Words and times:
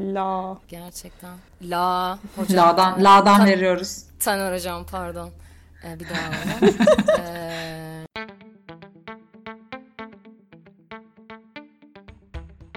La. 0.00 0.58
Gerçekten. 0.68 1.30
La 1.62 2.18
hocam. 2.36 2.56
La'dan, 2.56 3.04
la'dan 3.04 3.36
tan- 3.36 3.46
veriyoruz. 3.46 4.02
Taner 4.20 4.54
hocam 4.54 4.84
pardon. 4.90 5.30
Ee, 5.84 6.00
bir 6.00 6.06
daha 6.08 6.18
ee... 7.22 8.06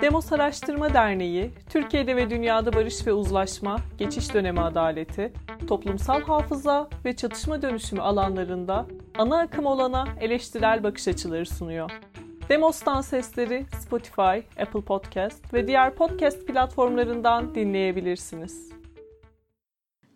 Demos 0.02 0.32
Araştırma 0.32 0.94
Derneği, 0.94 1.52
Türkiye'de 1.70 2.16
ve 2.16 2.30
dünyada 2.30 2.74
barış 2.74 3.08
ve 3.08 3.14
uzlaşma, 3.14 3.78
geçiş 3.98 4.34
dönemi 4.34 4.62
adaleti, 4.62 5.34
toplumsal 5.68 6.22
hafıza 6.22 6.90
ve 7.06 7.16
çatışma 7.16 7.62
dönüşümü 7.62 8.02
alanlarında 8.02 8.86
ana 9.18 9.40
akım 9.40 9.66
olana 9.66 10.06
eleştirel 10.20 10.84
bakış 10.84 11.08
açıları 11.08 11.46
sunuyor. 11.46 11.92
Demos'tan 12.50 13.02
sesleri 13.02 13.66
Spotify, 13.80 14.62
Apple 14.62 14.82
Podcast 14.82 15.54
ve 15.54 15.68
diğer 15.68 15.96
podcast 15.96 16.48
platformlarından 16.48 17.56
dinleyebilirsiniz. 17.56 18.79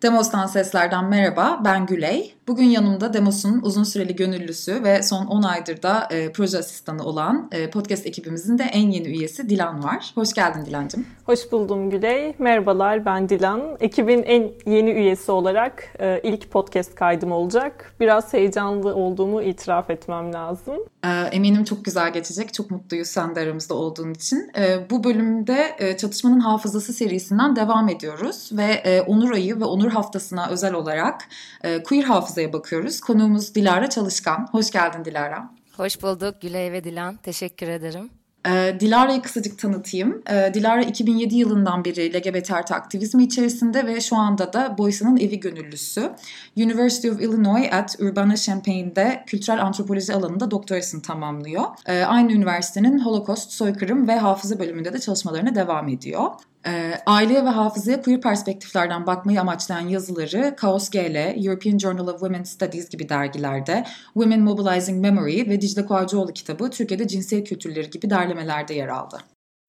Demos'tan 0.04 0.48
seslerden 0.48 1.06
merhaba, 1.06 1.62
ben 1.66 1.86
Güley. 1.86 2.36
Bugün 2.48 2.66
yanımda 2.66 3.14
Demos'un 3.14 3.62
uzun 3.64 3.84
süreli 3.84 4.16
gönüllüsü 4.16 4.84
ve 4.84 5.04
son 5.04 5.26
10 5.26 5.44
aydır 5.44 5.82
da 5.82 6.08
e, 6.12 6.32
proje 6.32 6.58
asistanı 6.58 7.04
olan 7.04 7.50
e, 7.52 7.70
podcast 7.70 8.08
ekibimizin 8.08 8.58
de 8.58 8.64
en 8.64 8.90
yeni 8.90 9.08
üyesi 9.08 9.50
Dilan 9.50 9.84
var. 9.84 10.12
Hoş 10.16 10.34
geldin 10.34 10.66
Dilancım. 10.66 11.06
Hoş 11.26 11.52
buldum 11.52 11.90
Güley. 11.90 12.36
Merhabalar 12.40 13.06
ben 13.06 13.30
Dilan. 13.30 13.62
Ekibin 13.80 14.24
en 14.24 14.52
yeni 14.66 14.92
üyesi 14.92 15.32
olarak 15.32 15.84
e, 16.00 16.22
ilk 16.24 16.52
podcast 16.52 16.96
kaydım 16.96 17.32
olacak. 17.32 17.94
Biraz 18.00 18.34
heyecanlı 18.34 18.96
olduğumu 18.96 19.42
itiraf 19.42 19.90
etmem 19.90 20.34
lazım. 20.34 20.76
E, 21.06 21.10
eminim 21.10 21.64
çok 21.64 21.86
güzel 21.86 22.14
geçecek. 22.14 22.54
Çok 22.54 22.72
mutluyuz 22.72 23.08
sen 23.08 23.36
de 23.36 23.40
aramızda 23.40 23.74
olduğun 23.74 24.14
için. 24.14 24.52
E, 24.58 24.90
bu 24.90 25.04
bölümde 25.04 25.76
e, 25.80 25.98
Çatışmanın 25.98 26.40
Hafızası 26.40 26.94
serisinden 26.94 27.56
devam 27.56 27.90
ediyoruz. 27.90 28.50
Ve 28.52 28.66
e, 28.66 29.02
Onur 29.02 29.32
Ayı 29.32 29.60
ve 29.60 29.66
Onur 29.66 29.93
Haftası'na 29.96 30.50
özel 30.50 30.74
olarak 30.74 31.22
e, 31.64 31.84
Queer 31.84 32.04
Hafıza 32.04 32.34
hafızaya 32.34 32.54
bakıyoruz. 32.54 33.02
Konuğumuz 33.02 33.56
Dilara 33.56 33.90
Çalışkan. 33.90 34.48
Hoş 34.52 34.72
geldin 34.72 35.06
Dilara. 35.06 35.50
Hoş 35.78 36.02
bulduk 36.02 36.42
Güley 36.42 36.72
ve 36.72 36.84
Dilan. 36.84 37.16
Teşekkür 37.16 37.68
ederim. 37.68 38.10
Ee, 38.48 38.76
Dilara'yı 38.80 39.22
kısacık 39.22 39.60
tanıtayım. 39.60 40.22
Ee, 40.30 40.52
Dilara 40.54 40.82
2007 40.82 41.36
yılından 41.36 41.86
beri 41.86 42.14
LGBT 42.14 42.52
artı 42.52 42.76
aktivizmi 42.76 43.24
içerisinde 43.24 43.88
ve 43.88 44.02
şu 44.02 44.16
anda 44.16 44.54
da 44.54 44.78
Boysa'nın 44.78 45.18
evi 45.18 45.40
gönüllüsü. 45.40 46.12
University 46.58 47.10
of 47.10 47.22
Illinois 47.22 47.74
at 47.74 47.96
Urbana-Champaign'de 48.00 49.24
kültürel 49.28 49.64
antropoloji 49.64 50.14
alanında 50.14 50.52
doktorasını 50.52 51.02
tamamlıyor. 51.02 51.64
Ee, 51.86 52.04
aynı 52.04 52.32
üniversitenin 52.32 53.00
Holocaust, 53.00 53.52
soykırım 53.52 54.08
ve 54.08 54.18
hafıza 54.18 54.60
bölümünde 54.60 54.94
de 54.94 55.00
çalışmalarına 55.00 55.56
devam 55.56 55.88
ediyor. 55.88 56.32
E, 56.68 56.94
aileye 57.06 57.46
ve 57.46 57.50
hafızaya 57.50 58.02
queer 58.02 58.22
perspektiflerden 58.22 59.08
bakmayı 59.08 59.42
amaçlayan 59.42 59.88
yazıları 59.88 60.56
Chaos 60.62 60.90
GL, 60.90 61.46
European 61.46 61.78
Journal 61.78 62.08
of 62.08 62.20
Women's 62.20 62.50
Studies 62.50 62.90
gibi 62.90 63.10
dergilerde, 63.10 63.86
Women 64.14 64.42
Mobilizing 64.42 65.02
Memory 65.02 65.50
ve 65.50 65.62
Dicle 65.62 65.86
Koacıoğlu 65.86 66.34
kitabı 66.34 66.70
Türkiye'de 66.70 67.08
cinsiyet 67.08 67.50
kültürleri 67.50 67.90
gibi 67.90 68.10
derlemelerde 68.10 68.74
yer 68.74 68.88
aldı. 68.88 69.18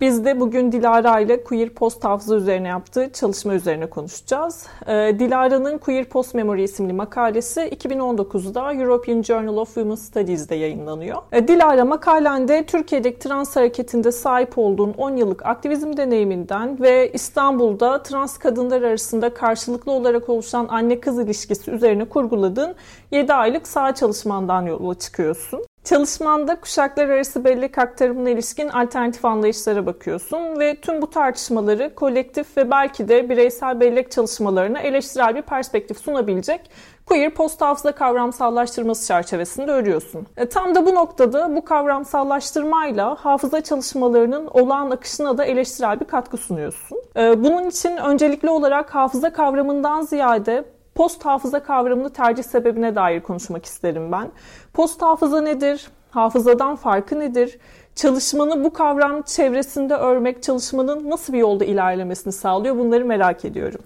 Biz 0.05 0.25
de 0.25 0.41
bugün 0.41 0.73
Dilara 0.73 1.21
ile 1.21 1.45
Queer 1.45 1.69
Post 1.69 2.05
hafıza 2.05 2.37
üzerine 2.37 2.69
yaptığı 2.69 3.11
çalışma 3.13 3.55
üzerine 3.55 3.87
konuşacağız. 3.87 4.67
Ee, 4.87 5.17
Dilara'nın 5.19 5.79
Queer 5.79 6.05
Post 6.05 6.35
Memory 6.35 6.63
isimli 6.65 6.93
makalesi 6.93 7.61
2019'da 7.61 8.73
European 8.73 9.23
Journal 9.23 9.57
of 9.57 9.67
Women's 9.67 10.03
Studies'de 10.03 10.55
yayınlanıyor. 10.55 11.23
Ee, 11.33 11.49
Dilara 11.49 11.85
makalende 11.85 12.67
Türkiye'deki 12.67 13.19
trans 13.19 13.57
hareketinde 13.57 14.13
sahip 14.13 14.59
olduğun 14.59 14.95
10 14.99 15.17
yıllık 15.17 15.47
aktivizm 15.47 15.97
deneyiminden 15.97 16.81
ve 16.81 17.13
İstanbul'da 17.13 18.03
trans 18.03 18.39
kadınlar 18.39 18.83
arasında 18.83 19.35
karşılıklı 19.35 19.93
olarak 19.93 20.29
oluşan 20.29 20.67
anne-kız 20.69 21.19
ilişkisi 21.19 21.71
üzerine 21.71 22.05
kurguladığın 22.05 22.75
7 23.11 23.33
aylık 23.35 23.69
sağ 23.69 23.95
çalışmandan 23.95 24.63
yola 24.63 24.95
çıkıyorsun. 24.95 25.65
Çalışmanda 25.85 26.61
kuşaklar 26.61 27.09
arası 27.09 27.45
bellek 27.45 27.79
aktarımına 27.79 28.31
ilişkin 28.31 28.69
alternatif 28.69 29.25
anlayışlara 29.25 29.87
bakıyorsun 29.87 30.61
ve 30.61 30.77
tüm 30.77 31.03
bu 31.03 31.11
tartışmaları 31.11 31.95
kolektif 31.95 32.57
ve 32.57 32.71
belki 32.71 33.09
de 33.09 33.29
bireysel 33.29 33.81
bellek 33.81 34.11
çalışmalarına 34.11 34.81
eleştirel 34.81 35.35
bir 35.35 35.43
perspektif 35.43 35.99
sunabilecek 35.99 36.71
queer 37.07 37.35
post 37.35 37.61
hafıza 37.61 37.93
kavramsallaştırması 37.93 39.07
çerçevesinde 39.07 39.71
örüyorsun. 39.71 40.27
E, 40.37 40.49
tam 40.49 40.75
da 40.75 40.87
bu 40.87 40.95
noktada 40.95 41.57
bu 41.57 41.65
kavramsallaştırmayla 41.65 43.15
hafıza 43.15 43.61
çalışmalarının 43.61 44.47
olağan 44.47 44.91
akışına 44.91 45.39
da 45.39 45.45
eleştirel 45.45 46.01
bir 46.01 46.07
katkı 46.07 46.37
sunuyorsun. 46.37 46.99
E, 47.17 47.45
bunun 47.45 47.69
için 47.69 47.97
öncelikli 47.97 48.51
olarak 48.51 48.95
hafıza 48.95 49.33
kavramından 49.33 50.03
ziyade 50.03 50.65
post 50.95 51.25
hafıza 51.25 51.63
kavramını 51.63 52.11
tercih 52.13 52.43
sebebine 52.43 52.95
dair 52.95 53.21
konuşmak 53.21 53.65
isterim 53.65 54.13
ben. 54.13 54.31
Post 54.73 55.03
hafıza 55.03 55.41
nedir? 55.41 55.89
Hafızadan 56.11 56.77
farkı 56.77 57.19
nedir? 57.21 57.59
Çalışmanı 57.95 58.65
bu 58.65 58.73
kavram 58.73 59.23
çevresinde 59.23 59.95
örmek 59.95 60.43
çalışmanın 60.43 61.11
nasıl 61.11 61.33
bir 61.33 61.39
yolda 61.39 61.65
ilerlemesini 61.65 62.33
sağlıyor? 62.33 62.79
Bunları 62.79 63.05
merak 63.05 63.45
ediyorum. 63.45 63.81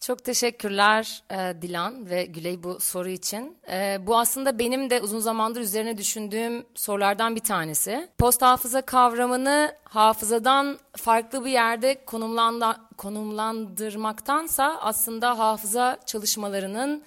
Çok 0.00 0.24
teşekkürler 0.24 1.22
e, 1.30 1.62
Dilan 1.62 2.10
ve 2.10 2.24
Güley 2.24 2.62
bu 2.62 2.80
soru 2.80 3.08
için. 3.08 3.56
E, 3.70 3.98
bu 4.06 4.18
aslında 4.18 4.58
benim 4.58 4.90
de 4.90 5.00
uzun 5.00 5.18
zamandır 5.18 5.60
üzerine 5.60 5.98
düşündüğüm 5.98 6.66
sorulardan 6.74 7.36
bir 7.36 7.40
tanesi. 7.40 8.08
Post 8.18 8.42
hafıza 8.42 8.82
kavramını 8.82 9.74
hafızadan 9.84 10.78
farklı 10.96 11.44
bir 11.44 11.50
yerde 11.50 12.04
konumlandırmaktansa 12.96 14.78
aslında 14.80 15.38
hafıza 15.38 15.98
çalışmalarının 16.06 17.02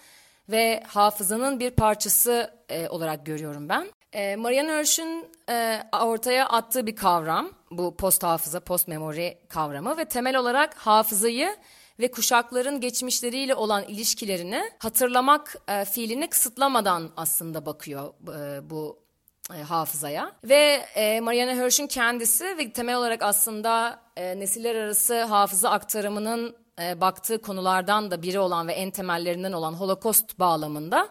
ve 0.50 0.84
hafızanın 0.88 1.60
bir 1.60 1.72
parçası 1.72 2.54
e, 2.70 2.90
olarak 2.90 3.26
görüyorum 3.26 3.70
ben. 3.70 3.88
E, 4.14 4.36
Marianne 4.36 4.80
Hirsch'ün 4.80 5.26
e, 5.50 5.84
ortaya 6.02 6.48
attığı 6.48 6.88
bir 6.88 6.96
kavram 6.96 7.50
bu 7.72 7.96
post 7.96 8.24
hafıza, 8.24 8.60
post 8.60 8.88
memori 8.88 9.38
kavramı 9.50 9.98
ve 9.98 10.06
temel 10.06 10.36
olarak 10.36 10.74
hafızayı 10.74 11.56
ve 12.02 12.12
kuşakların 12.12 12.80
geçmişleriyle 12.80 13.56
olan 13.56 13.84
ilişkilerini 13.84 14.72
hatırlamak 14.80 15.56
e, 15.68 15.86
fiilini 15.86 16.30
kısıtlamadan 16.30 17.12
aslında 17.18 17.66
bakıyor 17.66 18.14
e, 18.28 18.70
bu 18.70 19.00
e, 19.54 19.62
hafızaya. 19.62 20.32
Ve 20.44 20.86
e, 20.96 21.20
Mariana 21.22 21.64
Hirsch'ün 21.64 21.88
kendisi 21.88 22.58
ve 22.58 22.74
temel 22.74 22.96
olarak 22.96 23.24
aslında 23.24 24.00
e, 24.18 24.40
nesiller 24.40 24.76
arası 24.76 25.24
hafıza 25.24 25.70
aktarımının 25.70 26.56
e, 26.82 27.02
baktığı 27.02 27.42
konulardan 27.42 28.12
da 28.12 28.22
biri 28.22 28.40
olan 28.40 28.68
ve 28.68 28.74
en 28.74 28.92
temellerinden 28.92 29.52
olan 29.52 29.74
Holocaust 29.74 30.40
bağlamında 30.40 31.10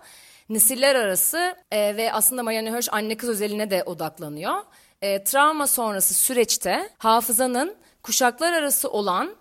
nesiller 0.49 0.95
arası 0.95 1.57
e, 1.71 1.97
ve 1.97 2.13
aslında 2.13 2.43
Mariana 2.43 2.77
Hirsch 2.77 2.89
anne 2.93 3.17
kız 3.17 3.29
özeline 3.29 3.71
de 3.71 3.83
odaklanıyor. 3.85 4.55
E, 5.03 5.25
travma 5.25 5.67
sonrası 5.67 6.15
süreçte 6.15 6.91
hafızanın 6.99 7.77
kuşaklar 8.03 8.53
arası 8.53 8.91
olan 8.91 9.40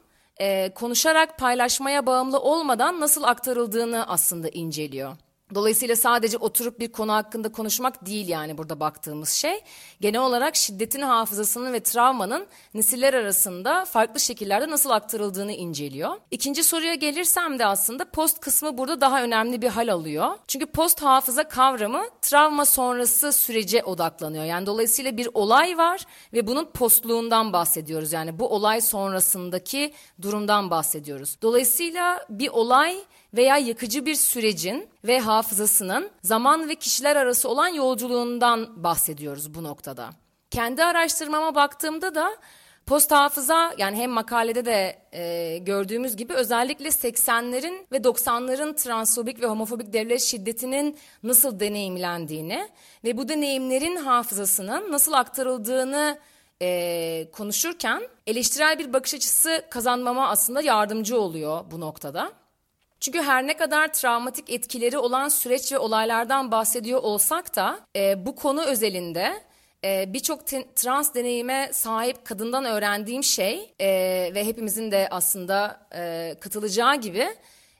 konuşarak 0.75 1.37
paylaşmaya 1.37 2.05
bağımlı 2.05 2.39
olmadan 2.39 2.99
nasıl 2.99 3.23
aktarıldığını 3.23 4.07
aslında 4.07 4.49
inceliyor. 4.49 5.17
Dolayısıyla 5.53 5.95
sadece 5.95 6.37
oturup 6.37 6.79
bir 6.79 6.91
konu 6.91 7.13
hakkında 7.13 7.51
konuşmak 7.51 8.05
değil 8.05 8.27
yani 8.27 8.57
burada 8.57 8.79
baktığımız 8.79 9.29
şey. 9.29 9.59
Genel 10.01 10.21
olarak 10.21 10.55
şiddetin 10.55 11.01
hafızasının 11.01 11.73
ve 11.73 11.79
travmanın 11.79 12.47
nesiller 12.73 13.13
arasında 13.13 13.85
farklı 13.85 14.19
şekillerde 14.19 14.69
nasıl 14.69 14.89
aktarıldığını 14.89 15.53
inceliyor. 15.53 16.15
İkinci 16.31 16.63
soruya 16.63 16.93
gelirsem 16.93 17.59
de 17.59 17.65
aslında 17.65 18.05
post 18.05 18.39
kısmı 18.39 18.77
burada 18.77 19.01
daha 19.01 19.23
önemli 19.23 19.61
bir 19.61 19.67
hal 19.67 19.87
alıyor. 19.87 20.37
Çünkü 20.47 20.65
post 20.65 21.01
hafıza 21.01 21.47
kavramı 21.47 22.03
travma 22.21 22.65
sonrası 22.65 23.31
sürece 23.33 23.83
odaklanıyor. 23.83 24.43
Yani 24.43 24.65
dolayısıyla 24.65 25.17
bir 25.17 25.29
olay 25.33 25.77
var 25.77 26.05
ve 26.33 26.47
bunun 26.47 26.65
postluğundan 26.65 27.53
bahsediyoruz. 27.53 28.13
Yani 28.13 28.39
bu 28.39 28.49
olay 28.49 28.81
sonrasındaki 28.81 29.93
durumdan 30.21 30.69
bahsediyoruz. 30.69 31.37
Dolayısıyla 31.41 32.25
bir 32.29 32.49
olay 32.49 32.99
veya 33.33 33.57
yakıcı 33.57 34.05
bir 34.05 34.15
sürecin 34.15 34.89
ve 35.03 35.19
hafızasının 35.19 36.09
zaman 36.23 36.69
ve 36.69 36.75
kişiler 36.75 37.15
arası 37.15 37.49
olan 37.49 37.67
yolculuğundan 37.67 38.83
bahsediyoruz 38.83 39.53
bu 39.53 39.63
noktada. 39.63 40.09
Kendi 40.51 40.83
araştırmama 40.83 41.55
baktığımda 41.55 42.15
da 42.15 42.29
post 42.85 43.11
hafıza 43.11 43.73
yani 43.77 43.97
hem 43.97 44.11
makalede 44.11 44.65
de 44.65 44.99
e, 45.13 45.57
gördüğümüz 45.57 46.15
gibi 46.15 46.33
özellikle 46.33 46.87
80'lerin 46.87 47.85
ve 47.91 47.97
90'ların 47.97 48.75
transfobik 48.75 49.41
ve 49.41 49.45
homofobik 49.45 49.93
devlet 49.93 50.21
şiddetinin 50.21 50.97
nasıl 51.23 51.59
deneyimlendiğini 51.59 52.69
ve 53.03 53.17
bu 53.17 53.29
deneyimlerin 53.29 53.95
hafızasının 53.95 54.91
nasıl 54.91 55.13
aktarıldığını 55.13 56.19
e, 56.61 57.27
konuşurken 57.31 58.01
eleştirel 58.27 58.79
bir 58.79 58.93
bakış 58.93 59.13
açısı 59.13 59.65
kazanmama 59.69 60.29
aslında 60.29 60.61
yardımcı 60.61 61.19
oluyor 61.19 61.65
bu 61.71 61.79
noktada. 61.79 62.31
Çünkü 62.99 63.21
her 63.21 63.47
ne 63.47 63.57
kadar 63.57 63.93
travmatik 63.93 64.49
etkileri 64.49 64.97
olan 64.97 65.29
süreç 65.29 65.71
ve 65.71 65.79
olaylardan 65.79 66.51
bahsediyor 66.51 67.03
olsak 67.03 67.55
da 67.55 67.79
e, 67.95 68.25
bu 68.25 68.35
konu 68.35 68.61
özelinde 68.61 69.41
e, 69.83 70.13
birçok 70.13 70.47
trans 70.75 71.13
deneyime 71.13 71.69
sahip 71.73 72.25
kadından 72.25 72.65
öğrendiğim 72.65 73.23
şey 73.23 73.73
e, 73.79 73.87
ve 74.35 74.45
hepimizin 74.45 74.91
de 74.91 75.07
aslında 75.11 75.87
e, 75.95 76.35
katılacağı 76.39 76.95
gibi 76.95 77.27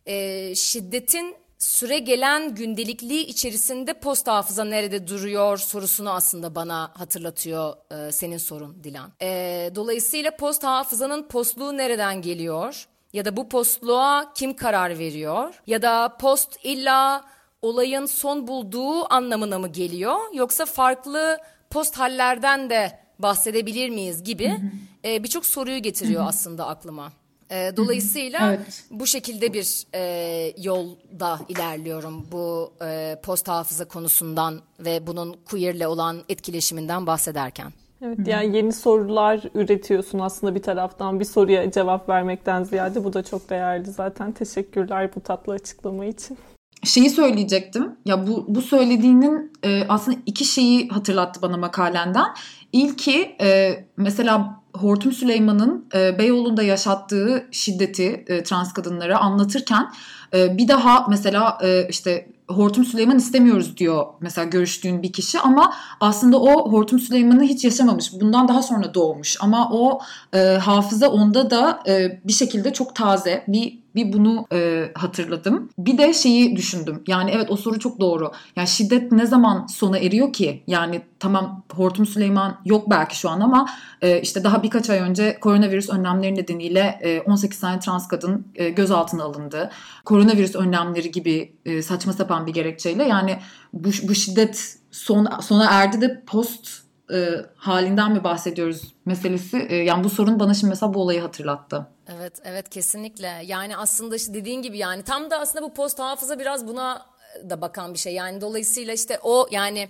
e, 0.06 0.56
şiddetin 0.56 1.36
süre 1.58 2.00
gelen 2.00 2.56
gündelikliği 2.56 3.26
içerisinde 3.26 3.94
post 3.94 4.28
hafıza 4.28 4.64
nerede 4.64 5.08
duruyor 5.08 5.58
sorusunu 5.58 6.12
aslında 6.12 6.56
bana 6.56 6.92
hatırlatıyor 6.98 7.74
e, 7.92 8.12
senin 8.12 8.38
sorun 8.38 8.84
Dilan. 8.84 9.12
E, 9.22 9.72
dolayısıyla 9.76 10.36
post 10.38 10.64
hafızanın 10.64 11.28
postluğu 11.28 11.78
nereden 11.78 12.22
geliyor? 12.22 12.88
Ya 13.14 13.26
da 13.26 13.38
bu 13.38 13.50
postluğa 13.50 14.34
kim 14.36 14.56
karar 14.56 15.00
veriyor? 15.00 15.62
Ya 15.68 15.82
da 15.82 16.18
post 16.20 16.58
illa 16.64 17.26
olayın 17.62 18.06
son 18.06 18.48
bulduğu 18.48 19.14
anlamına 19.14 19.60
mı 19.60 19.68
geliyor? 19.68 20.18
Yoksa 20.34 20.66
farklı 20.66 21.38
post 21.70 21.98
hallerden 21.98 22.70
de 22.70 23.00
bahsedebilir 23.20 23.90
miyiz 23.90 24.24
gibi 24.24 24.60
e, 25.06 25.24
birçok 25.24 25.46
soruyu 25.46 25.80
getiriyor 25.80 26.26
aslında 26.28 26.68
aklıma. 26.68 27.12
E, 27.52 27.72
dolayısıyla 27.78 28.54
evet. 28.54 28.84
bu 28.92 29.08
şekilde 29.08 29.54
bir 29.54 29.86
e, 29.96 30.54
yolda 30.58 31.40
ilerliyorum 31.48 32.28
bu 32.32 32.74
e, 32.82 33.20
post 33.24 33.48
hafıza 33.48 33.86
konusundan 33.86 34.62
ve 34.80 35.08
bunun 35.08 35.34
queerle 35.34 35.88
olan 35.88 36.24
etkileşiminden 36.30 37.08
bahsederken. 37.08 37.74
Evet 38.02 38.28
yani 38.28 38.58
yeni 38.58 38.74
sorular 38.74 39.42
üretiyorsun 39.56 40.20
aslında 40.20 40.56
bir 40.56 40.62
taraftan 40.62 41.20
bir 41.20 41.26
soruya 41.26 41.72
cevap 41.72 42.10
vermekten 42.10 42.64
ziyade 42.64 43.04
bu 43.04 43.14
da 43.14 43.24
çok 43.24 43.50
değerli 43.50 43.92
zaten. 43.92 44.32
Teşekkürler 44.32 45.10
bu 45.16 45.22
tatlı 45.22 45.54
açıklama 45.54 46.06
için. 46.06 46.38
Şeyi 46.84 47.10
söyleyecektim. 47.10 47.96
Ya 48.06 48.28
bu 48.28 48.46
bu 48.48 48.62
söylediğinin 48.62 49.52
e, 49.64 49.84
aslında 49.90 50.18
iki 50.26 50.46
şeyi 50.46 50.90
hatırlattı 50.90 51.42
bana 51.42 51.58
makalenden. 51.58 52.28
İlki 52.72 53.36
e, 53.42 53.72
mesela 53.98 54.62
Hortum 54.74 55.12
Süleyman'ın 55.12 55.90
e, 55.96 56.20
Beyoğlu'nda 56.20 56.64
yaşattığı 56.64 57.48
şiddeti 57.52 58.26
e, 58.28 58.44
trans 58.44 58.74
kadınlara 58.74 59.20
anlatırken 59.20 59.92
e, 60.34 60.58
bir 60.58 60.68
daha 60.68 61.06
mesela 61.10 61.58
e, 61.64 61.88
işte 61.90 62.30
Hortum 62.50 62.86
Süleyman 62.86 63.18
istemiyoruz 63.18 63.78
diyor 63.78 64.06
mesela 64.20 64.46
görüştüğün 64.46 65.04
bir 65.04 65.14
kişi 65.14 65.40
ama 65.40 65.74
aslında 66.00 66.42
o 66.42 66.72
Hortum 66.72 67.00
Süleyman'ı 67.00 67.44
hiç 67.44 67.64
yaşamamış. 67.66 68.14
Bundan 68.22 68.48
daha 68.48 68.64
sonra 68.64 68.94
doğmuş 68.94 69.38
ama 69.42 69.70
o 69.72 70.00
e, 70.34 70.40
hafıza 70.40 71.10
onda 71.10 71.50
da 71.50 71.80
e, 71.88 72.22
bir 72.26 72.34
şekilde 72.34 72.74
çok 72.74 72.96
taze. 72.96 73.44
Bir 73.48 73.80
bir 73.96 74.14
bunu 74.14 74.46
e, 74.54 74.92
hatırladım. 74.96 75.70
Bir 75.78 75.98
de 75.98 76.14
şeyi 76.14 76.56
düşündüm. 76.56 77.04
Yani 77.08 77.32
evet 77.32 77.52
o 77.52 77.56
soru 77.56 77.80
çok 77.80 78.00
doğru. 78.00 78.32
Yani 78.56 78.68
şiddet 78.68 79.12
ne 79.12 79.26
zaman 79.26 79.66
sona 79.66 79.98
eriyor 79.98 80.34
ki? 80.34 80.64
Yani 80.68 81.02
tamam 81.20 81.64
Hortum 81.76 82.06
Süleyman 82.06 82.62
yok 82.66 82.90
belki 82.90 83.20
şu 83.20 83.30
an 83.30 83.40
ama 83.40 83.70
e, 84.02 84.22
işte 84.22 84.44
daha 84.44 84.64
birkaç 84.64 84.90
ay 84.90 85.00
önce 85.00 85.40
koronavirüs 85.40 85.90
önlemleri 85.90 86.36
nedeniyle 86.36 87.00
e, 87.02 87.22
18 87.22 87.60
tane 87.60 87.80
trans 87.80 88.08
kadın 88.08 88.48
e, 88.56 88.70
gözaltına 88.70 89.24
alındı. 89.24 89.70
Koronavirüs 90.06 90.56
önlemleri 90.56 91.12
gibi 91.12 91.54
e, 91.66 91.82
saçma 91.82 92.14
sapan 92.14 92.48
bir 92.48 92.54
gerekçeyle 92.54 93.04
yani 93.04 93.40
bu, 93.74 93.90
bu 94.04 94.16
şiddet 94.16 94.78
son, 94.92 95.28
sona 95.42 95.66
erdi 95.72 96.02
de 96.02 96.24
post 96.28 96.89
e, 97.14 97.46
halinden 97.56 98.12
mi 98.12 98.24
bahsediyoruz 98.24 98.82
meselesi. 99.06 99.58
E, 99.70 99.76
yani 99.76 100.04
bu 100.04 100.10
sorun 100.10 100.40
bana 100.40 100.54
şimdi 100.54 100.70
mesela 100.70 100.94
bu 100.94 101.02
olayı 101.02 101.22
hatırlattı. 101.22 101.88
Evet 102.18 102.34
evet 102.44 102.70
kesinlikle 102.70 103.42
yani 103.46 103.78
aslında 103.78 104.16
işte 104.16 104.34
dediğin 104.34 104.62
gibi 104.62 104.78
yani 104.78 105.04
tam 105.04 105.32
da 105.32 105.40
aslında 105.40 105.66
bu 105.66 105.74
post 105.74 106.00
hafıza 106.00 106.40
biraz 106.40 106.68
buna 106.68 107.06
da 107.50 107.62
bakan 107.62 107.94
bir 107.94 108.00
şey 108.00 108.14
yani 108.14 108.42
dolayısıyla 108.42 108.94
işte 108.94 109.20
o 109.24 109.48
yani 109.52 109.90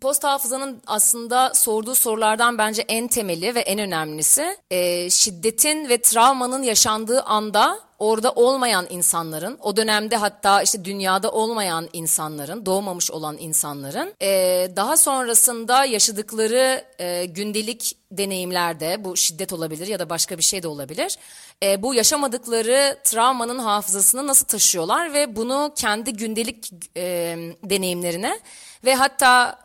Post 0.00 0.24
hafızanın 0.24 0.82
aslında 0.86 1.54
sorduğu 1.54 1.94
sorulardan 1.94 2.58
bence 2.58 2.84
en 2.88 3.08
temeli 3.08 3.54
ve 3.54 3.60
en 3.60 3.78
önemlisi 3.78 4.56
e, 4.70 5.10
şiddetin 5.10 5.88
ve 5.88 6.02
travmanın 6.02 6.62
yaşandığı 6.62 7.22
anda 7.22 7.80
orada 7.98 8.32
olmayan 8.32 8.86
insanların, 8.90 9.58
o 9.62 9.76
dönemde 9.76 10.16
hatta 10.16 10.62
işte 10.62 10.84
dünyada 10.84 11.30
olmayan 11.30 11.88
insanların, 11.92 12.66
doğmamış 12.66 13.10
olan 13.10 13.36
insanların 13.38 14.14
e, 14.22 14.28
daha 14.76 14.96
sonrasında 14.96 15.84
yaşadıkları 15.84 16.84
e, 16.98 17.24
gündelik 17.24 17.96
deneyimlerde, 18.10 19.04
bu 19.04 19.16
şiddet 19.16 19.52
olabilir 19.52 19.86
ya 19.86 19.98
da 19.98 20.10
başka 20.10 20.38
bir 20.38 20.42
şey 20.42 20.62
de 20.62 20.68
olabilir, 20.68 21.18
e, 21.62 21.82
bu 21.82 21.94
yaşamadıkları 21.94 22.98
travmanın 23.04 23.58
hafızasını 23.58 24.26
nasıl 24.26 24.46
taşıyorlar 24.46 25.12
ve 25.12 25.36
bunu 25.36 25.72
kendi 25.76 26.12
gündelik 26.12 26.72
e, 26.96 27.36
deneyimlerine 27.64 28.40
ve 28.84 28.94
hatta 28.94 29.58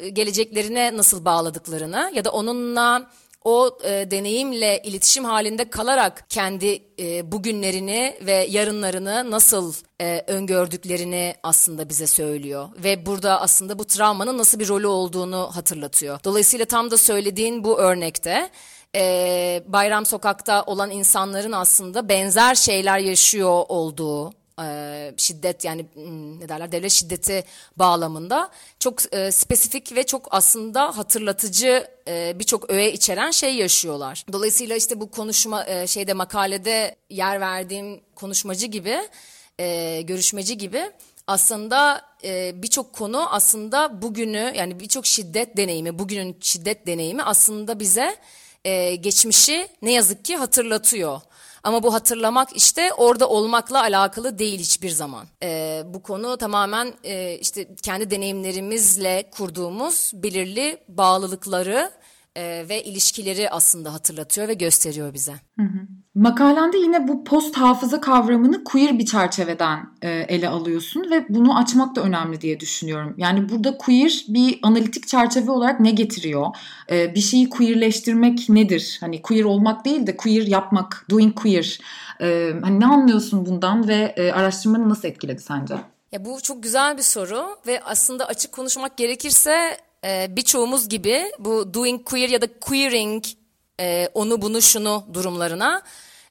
e, 0.00 0.08
geleceklerine 0.08 0.96
nasıl 0.96 1.24
bağladıklarını 1.24 2.10
ya 2.14 2.24
da 2.24 2.30
onunla 2.30 3.10
o 3.44 3.78
e, 3.84 4.10
deneyimle 4.10 4.82
iletişim 4.84 5.24
halinde 5.24 5.70
kalarak 5.70 6.24
kendi 6.28 6.82
e, 6.98 7.32
bugünlerini 7.32 8.18
ve 8.20 8.46
yarınlarını 8.50 9.30
nasıl 9.30 9.74
e, 10.00 10.24
öngördüklerini 10.26 11.34
aslında 11.42 11.88
bize 11.88 12.06
söylüyor. 12.06 12.68
Ve 12.76 13.06
burada 13.06 13.40
aslında 13.40 13.78
bu 13.78 13.84
travmanın 13.84 14.38
nasıl 14.38 14.60
bir 14.60 14.68
rolü 14.68 14.86
olduğunu 14.86 15.50
hatırlatıyor. 15.52 16.18
Dolayısıyla 16.24 16.66
tam 16.66 16.90
da 16.90 16.96
söylediğin 16.96 17.64
bu 17.64 17.78
örnekte 17.78 18.50
e, 18.96 19.62
Bayram 19.66 20.06
Sokak'ta 20.06 20.62
olan 20.62 20.90
insanların 20.90 21.52
aslında 21.52 22.08
benzer 22.08 22.54
şeyler 22.54 22.98
yaşıyor 22.98 23.64
olduğu 23.68 24.43
e, 24.62 25.14
şiddet 25.16 25.64
yani 25.64 25.86
ne 26.40 26.48
derler 26.48 26.72
devlet 26.72 26.92
şiddeti 26.92 27.44
bağlamında 27.76 28.50
çok 28.78 29.14
e, 29.14 29.32
spesifik 29.32 29.96
ve 29.96 30.06
çok 30.06 30.28
aslında 30.30 30.98
hatırlatıcı 30.98 31.88
e, 32.08 32.38
birçok 32.38 32.70
öğe 32.70 32.92
içeren 32.92 33.30
şey 33.30 33.54
yaşıyorlar. 33.54 34.24
Dolayısıyla 34.32 34.76
işte 34.76 35.00
bu 35.00 35.10
konuşma 35.10 35.66
e, 35.66 35.86
şeyde 35.86 36.12
makalede 36.12 36.96
yer 37.10 37.40
verdiğim 37.40 38.00
konuşmacı 38.14 38.66
gibi 38.66 39.08
e, 39.58 40.00
görüşmeci 40.02 40.58
gibi 40.58 40.90
aslında 41.26 42.02
e, 42.24 42.62
birçok 42.62 42.92
konu 42.92 43.34
aslında 43.34 44.02
bugünü 44.02 44.52
yani 44.56 44.80
birçok 44.80 45.06
şiddet 45.06 45.56
deneyimi 45.56 45.98
bugünün 45.98 46.36
şiddet 46.40 46.86
deneyimi 46.86 47.22
aslında 47.22 47.80
bize 47.80 48.16
e, 48.64 48.94
geçmişi 48.94 49.68
ne 49.82 49.92
yazık 49.92 50.24
ki 50.24 50.36
hatırlatıyor. 50.36 51.20
Ama 51.64 51.82
bu 51.82 51.94
hatırlamak 51.94 52.56
işte 52.56 52.92
orada 52.92 53.28
olmakla 53.28 53.80
alakalı 53.82 54.38
değil 54.38 54.58
hiçbir 54.58 54.90
zaman. 54.90 55.26
Ee, 55.42 55.82
bu 55.86 56.02
konu 56.02 56.36
tamamen 56.36 56.94
e, 57.04 57.38
işte 57.40 57.68
kendi 57.82 58.10
deneyimlerimizle 58.10 59.30
kurduğumuz 59.30 60.10
belirli 60.14 60.78
bağlılıkları 60.88 61.90
e, 62.36 62.64
ve 62.68 62.84
ilişkileri 62.84 63.50
aslında 63.50 63.94
hatırlatıyor 63.94 64.48
ve 64.48 64.54
gösteriyor 64.54 65.14
bize. 65.14 65.32
Hı 65.32 65.62
hı. 65.62 65.78
Makalende 66.14 66.78
yine 66.78 67.08
bu 67.08 67.24
post 67.24 67.56
hafıza 67.56 68.00
kavramını 68.00 68.64
queer 68.64 68.98
bir 68.98 69.06
çerçeveden 69.06 69.86
e, 70.02 70.10
ele 70.10 70.48
alıyorsun 70.48 71.10
ve 71.10 71.26
bunu 71.28 71.58
açmak 71.58 71.96
da 71.96 72.00
önemli 72.00 72.40
diye 72.40 72.60
düşünüyorum. 72.60 73.14
Yani 73.18 73.48
burada 73.48 73.78
queer 73.78 74.24
bir 74.28 74.58
analitik 74.62 75.08
çerçeve 75.08 75.50
olarak 75.50 75.80
ne 75.80 75.90
getiriyor? 75.90 76.46
E, 76.90 77.14
bir 77.14 77.20
şeyi 77.20 77.48
queerleştirmek 77.50 78.48
nedir? 78.48 78.98
Hani 79.00 79.22
queer 79.22 79.44
olmak 79.44 79.84
değil 79.84 80.06
de 80.06 80.16
queer 80.16 80.46
yapmak, 80.46 81.06
doing 81.10 81.34
queer. 81.34 81.80
E, 82.20 82.52
hani 82.62 82.80
ne 82.80 82.86
anlıyorsun 82.86 83.46
bundan 83.46 83.88
ve 83.88 84.14
e, 84.16 84.32
araştırmanı 84.32 84.88
nasıl 84.88 85.08
etkiledi 85.08 85.42
sence? 85.42 85.74
Ya 86.12 86.24
bu 86.24 86.40
çok 86.42 86.62
güzel 86.62 86.96
bir 86.96 87.02
soru 87.02 87.56
ve 87.66 87.80
aslında 87.84 88.26
açık 88.26 88.52
konuşmak 88.52 88.96
gerekirse 88.96 89.76
e, 90.04 90.36
birçoğumuz 90.36 90.88
gibi 90.88 91.24
bu 91.38 91.74
doing 91.74 92.04
queer 92.04 92.28
ya 92.28 92.40
da 92.40 92.58
queering 92.60 93.24
e, 93.80 94.08
onu 94.14 94.42
bunu 94.42 94.62
şunu 94.62 95.06
durumlarına 95.12 95.82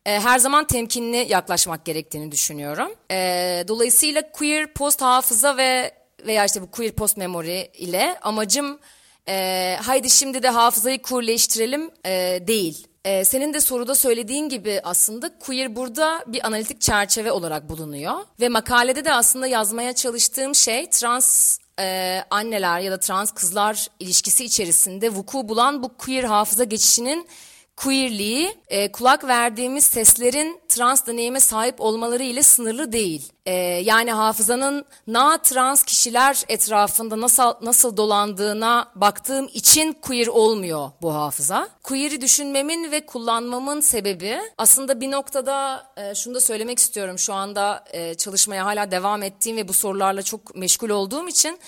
e, 0.05 0.19
her 0.19 0.39
zaman 0.39 0.67
temkinli 0.67 1.25
yaklaşmak 1.29 1.85
gerektiğini 1.85 2.31
düşünüyorum. 2.31 2.91
E, 3.11 3.65
dolayısıyla 3.67 4.31
queer 4.31 4.73
post 4.73 5.01
hafıza 5.01 5.57
ve 5.57 5.91
veya 6.25 6.45
işte 6.45 6.61
bu 6.61 6.71
queer 6.71 6.91
post 6.91 7.17
memory 7.17 7.61
ile 7.77 8.19
amacım 8.21 8.79
e, 9.27 9.77
haydi 9.81 10.09
şimdi 10.09 10.43
de 10.43 10.49
hafızayı 10.49 11.01
kurleştirelim 11.01 11.91
e, 12.05 12.39
değil. 12.47 12.87
Ee, 13.05 13.25
senin 13.25 13.53
de 13.53 13.61
soruda 13.61 13.95
söylediğin 13.95 14.49
gibi 14.49 14.81
aslında 14.83 15.39
queer 15.39 15.75
burada 15.75 16.23
bir 16.27 16.47
analitik 16.47 16.81
çerçeve 16.81 17.31
olarak 17.31 17.69
bulunuyor. 17.69 18.13
Ve 18.39 18.49
makalede 18.49 19.05
de 19.05 19.13
aslında 19.13 19.47
yazmaya 19.47 19.95
çalıştığım 19.95 20.55
şey 20.55 20.89
trans 20.89 21.57
e, 21.79 22.19
anneler 22.29 22.79
ya 22.79 22.91
da 22.91 22.99
trans 22.99 23.31
kızlar 23.31 23.87
ilişkisi 23.99 24.45
içerisinde 24.45 25.09
vuku 25.09 25.49
bulan 25.49 25.83
bu 25.83 25.97
queer 25.97 26.23
hafıza 26.23 26.63
geçişinin 26.63 27.27
queerliği 27.75 28.57
e, 28.67 28.91
kulak 28.91 29.27
verdiğimiz 29.27 29.83
seslerin 29.83 30.61
trans 30.69 31.07
deneyime 31.07 31.39
sahip 31.39 31.81
olmaları 31.81 32.23
ile 32.23 32.43
sınırlı 32.43 32.91
değil. 32.91 33.31
E, 33.45 33.53
yani 33.61 34.11
hafızanın 34.11 34.85
na 35.07 35.37
trans 35.37 35.83
kişiler 35.83 36.43
etrafında 36.47 37.21
nasıl 37.21 37.53
nasıl 37.61 37.97
dolandığına 37.97 38.91
baktığım 38.95 39.49
için 39.53 39.93
queer 39.93 40.27
olmuyor 40.27 40.91
bu 41.01 41.13
hafıza. 41.13 41.69
Queer'i 41.83 42.21
düşünmemin 42.21 42.91
ve 42.91 43.05
kullanmamın 43.05 43.81
sebebi 43.81 44.39
aslında 44.57 45.01
bir 45.01 45.11
noktada 45.11 45.87
e, 45.97 46.15
şunu 46.15 46.35
da 46.35 46.39
söylemek 46.39 46.79
istiyorum. 46.79 47.19
Şu 47.19 47.33
anda 47.33 47.83
e, 47.91 48.15
çalışmaya 48.15 48.65
hala 48.65 48.91
devam 48.91 49.23
ettiğim 49.23 49.57
ve 49.57 49.67
bu 49.67 49.73
sorularla 49.73 50.21
çok 50.21 50.55
meşgul 50.55 50.89
olduğum 50.89 51.27
için 51.27 51.59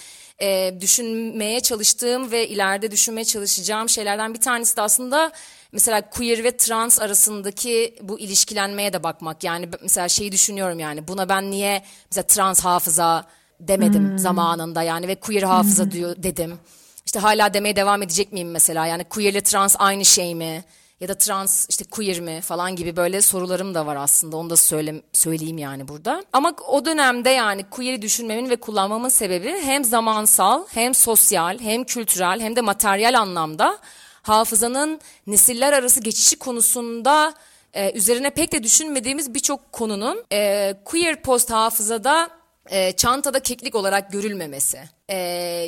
e, 0.42 0.74
düşünmeye 0.82 1.60
çalıştığım 1.60 2.32
ve 2.32 2.48
ileride 2.48 2.92
düşünmeye 2.92 3.26
çalışacağım 3.26 3.90
şeylerden 3.90 4.34
bir 4.34 4.42
tanesi 4.42 4.78
de 4.78 4.82
aslında 4.82 5.32
mesela 5.76 6.10
queer 6.10 6.44
ve 6.44 6.58
trans 6.58 7.00
arasındaki 7.00 7.96
bu 8.02 8.20
ilişkilenmeye 8.20 8.94
de 8.94 9.04
bakmak. 9.04 9.44
Yani 9.44 9.70
mesela 9.82 10.10
şeyi 10.10 10.32
düşünüyorum 10.32 10.80
yani 10.80 11.08
buna 11.08 11.30
ben 11.30 11.52
niye 11.52 11.84
mesela 12.12 12.28
trans 12.28 12.66
hafıza 12.66 13.26
demedim 13.60 14.10
hmm. 14.10 14.18
zamanında 14.18 14.84
yani 14.84 15.08
ve 15.08 15.16
queer 15.16 15.44
hafıza 15.44 15.84
hmm. 15.84 15.92
diyor 15.92 16.16
dedim. 16.18 16.60
İşte 17.06 17.20
hala 17.20 17.54
demeye 17.54 17.76
devam 17.76 18.04
edecek 18.04 18.34
miyim 18.34 18.52
mesela? 18.52 18.86
Yani 18.86 19.04
queer 19.04 19.32
ile 19.32 19.42
trans 19.42 19.76
aynı 19.80 20.06
şey 20.06 20.36
mi? 20.36 20.64
Ya 21.00 21.08
da 21.08 21.16
trans 21.16 21.66
işte 21.70 21.86
queer 21.92 22.20
mi 22.20 22.42
falan 22.42 22.76
gibi 22.76 22.96
böyle 22.96 23.22
sorularım 23.22 23.76
da 23.76 23.86
var 23.86 23.96
aslında. 23.96 24.38
Onu 24.38 24.50
da 24.50 24.56
söyle, 24.56 25.02
söyleyeyim 25.14 25.58
yani 25.58 25.88
burada. 25.88 26.24
Ama 26.34 26.54
o 26.68 26.86
dönemde 26.86 27.30
yani 27.30 27.70
queer'i 27.70 28.02
düşünmemin 28.02 28.50
ve 28.50 28.56
kullanmamın 28.56 29.10
sebebi 29.10 29.56
hem 29.62 29.84
zamansal, 29.84 30.64
hem 30.74 30.96
sosyal, 30.96 31.60
hem 31.60 31.84
kültürel, 31.84 32.40
hem 32.40 32.56
de 32.56 32.62
materyal 32.62 33.20
anlamda 33.20 33.80
hafızanın 34.28 35.00
nesiller 35.28 35.74
arası 35.74 36.00
geçişi 36.02 36.40
konusunda 36.40 37.34
e, 37.74 37.92
üzerine 37.92 38.30
pek 38.30 38.52
de 38.52 38.64
düşünmediğimiz 38.64 39.34
birçok 39.34 39.72
konunun 39.72 40.24
e, 40.34 40.74
queer 40.86 41.22
post 41.22 41.52
hafızada 41.52 42.30
e, 42.70 42.92
çantada 42.92 43.40
keklik 43.40 43.76
olarak 43.76 44.12
görülmemesi. 44.12 44.80
E, 45.10 45.18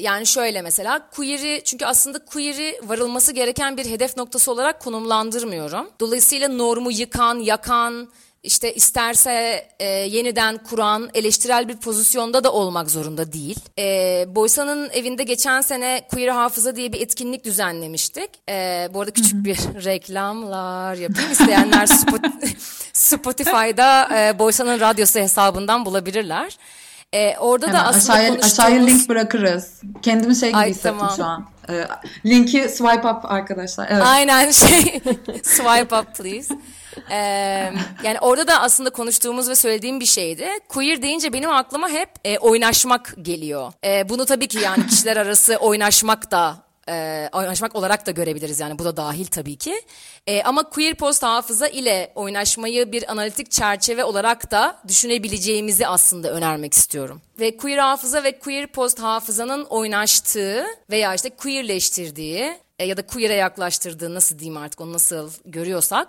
yani 0.02 0.26
şöyle 0.26 0.62
mesela 0.62 1.10
queer'i 1.10 1.62
çünkü 1.64 1.86
aslında 1.86 2.26
queer'i 2.26 2.80
varılması 2.84 3.32
gereken 3.32 3.78
bir 3.78 3.86
hedef 3.86 4.18
noktası 4.18 4.52
olarak 4.52 4.82
konumlandırmıyorum. 4.82 5.90
Dolayısıyla 6.00 6.48
normu 6.48 6.92
yıkan, 6.92 7.40
yakan, 7.40 8.10
işte 8.44 8.74
isterse 8.74 9.68
e, 9.80 9.86
yeniden 9.86 10.58
kuran, 10.58 11.10
eleştirel 11.14 11.68
bir 11.68 11.78
pozisyonda 11.78 12.44
da 12.44 12.52
olmak 12.52 12.92
zorunda 12.92 13.34
değil. 13.34 13.60
E, 13.80 14.26
Boysa'nın 14.28 14.90
evinde 14.90 15.24
geçen 15.24 15.62
sene 15.62 16.08
Queer 16.12 16.28
Hafıza 16.28 16.76
diye 16.76 16.94
bir 16.94 17.02
etkinlik 17.02 17.46
düzenlemiştik. 17.46 18.30
E, 18.50 18.90
bu 18.94 19.00
arada 19.00 19.12
küçük 19.12 19.46
bir 19.46 19.58
reklamlar 19.86 20.94
yapayım. 20.96 21.32
isteyenler 21.32 21.86
Spotify'da 22.94 24.10
e, 24.20 24.40
Boysa'nın 24.40 24.80
radyosu 24.80 25.20
hesabından 25.20 25.86
bulabilirler. 25.86 26.58
E, 27.14 27.38
orada 27.38 27.68
Hemen 27.68 27.80
da 27.82 27.86
aslında 27.88 28.14
aşağıya, 28.14 28.30
konuştuğumuz... 28.30 28.60
aşağıya 28.60 28.84
link 28.86 29.10
bırakırız. 29.10 29.82
Kendimi 30.02 30.36
şey 30.36 30.50
gibi 30.50 30.58
Ay, 30.58 30.70
hissettim 30.70 30.98
tamam. 31.00 31.14
şu 31.16 31.24
an. 31.24 31.48
E, 31.70 31.88
linki 32.26 32.70
swipe 32.70 33.08
up 33.08 33.26
arkadaşlar. 33.26 33.88
Evet. 33.92 34.04
Aynen 34.06 34.52
şey 34.52 34.80
swipe 35.44 35.96
up 35.96 36.16
please. 36.16 36.56
Ee, 37.12 37.18
yani 38.04 38.20
orada 38.22 38.48
da 38.48 38.62
aslında 38.62 38.90
konuştuğumuz 38.90 39.50
ve 39.50 39.56
söylediğim 39.56 40.00
bir 40.00 40.06
şeydi. 40.06 40.48
Queer 40.70 41.02
deyince 41.02 41.34
benim 41.34 41.50
aklıma 41.50 41.90
hep 41.90 42.10
e, 42.26 42.38
oynaşmak 42.38 43.14
geliyor. 43.22 43.74
E, 43.84 44.10
bunu 44.10 44.26
tabii 44.26 44.48
ki 44.48 44.60
yani 44.60 44.88
kişiler 44.88 45.18
arası 45.18 45.56
oynaşmak 45.56 46.32
da 46.32 46.68
e, 46.90 47.30
oynaşmak 47.34 47.76
olarak 47.76 48.06
da 48.06 48.12
görebiliriz 48.12 48.60
yani 48.60 48.80
bu 48.80 48.86
da 48.86 48.98
dahil 48.98 49.26
tabii 49.26 49.56
ki. 49.56 49.82
E, 50.28 50.44
ama 50.44 50.70
queer 50.70 50.96
post 50.96 51.24
hafıza 51.24 51.68
ile 51.68 52.12
oynaşmayı 52.16 52.92
bir 52.92 53.12
analitik 53.12 53.52
çerçeve 53.52 54.04
olarak 54.04 54.52
da 54.52 54.80
düşünebileceğimizi 54.88 55.88
aslında 55.88 56.32
önermek 56.32 56.74
istiyorum. 56.74 57.22
Ve 57.40 57.58
queer 57.58 57.78
hafıza 57.78 58.24
ve 58.24 58.40
queer 58.40 58.68
post 58.68 59.00
hafızanın 59.00 59.64
oynaştığı 59.66 60.66
veya 60.90 61.14
işte 61.14 61.30
queerleştirdiği 61.30 62.58
e, 62.80 62.86
ya 62.86 62.98
da 62.98 63.08
queer'e 63.08 63.34
yaklaştırdığı 63.34 64.14
nasıl 64.14 64.40
diyeyim 64.40 64.58
artık 64.58 64.82
onu 64.82 64.94
nasıl 64.94 65.32
görüyorsak 65.46 66.08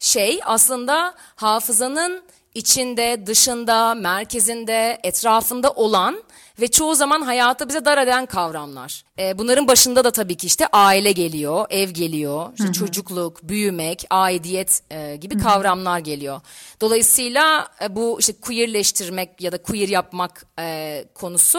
şey 0.00 0.40
aslında 0.44 1.14
hafızanın 1.36 2.22
içinde, 2.54 3.26
dışında, 3.26 3.94
merkezinde, 3.94 5.00
etrafında 5.02 5.70
olan 5.70 6.22
ve 6.60 6.68
çoğu 6.68 6.94
zaman 6.94 7.22
hayatı 7.22 7.68
bize 7.68 7.84
dar 7.84 7.98
eden 7.98 8.26
kavramlar. 8.26 9.04
E, 9.18 9.38
bunların 9.38 9.68
başında 9.68 10.04
da 10.04 10.10
tabii 10.10 10.36
ki 10.36 10.46
işte 10.46 10.66
aile 10.72 11.12
geliyor, 11.12 11.66
ev 11.70 11.90
geliyor, 11.90 12.52
işte 12.58 12.72
çocukluk, 12.72 13.42
büyümek, 13.42 14.04
aidiyet 14.10 14.82
e, 14.90 15.16
gibi 15.16 15.34
Hı-hı. 15.34 15.42
kavramlar 15.42 15.98
geliyor. 15.98 16.40
Dolayısıyla 16.80 17.68
e, 17.82 17.96
bu 17.96 18.16
işte 18.20 18.32
queerleştirmek 18.40 19.40
ya 19.40 19.52
da 19.52 19.62
queer 19.62 19.88
yapmak 19.88 20.46
e, 20.58 21.04
konusu 21.14 21.58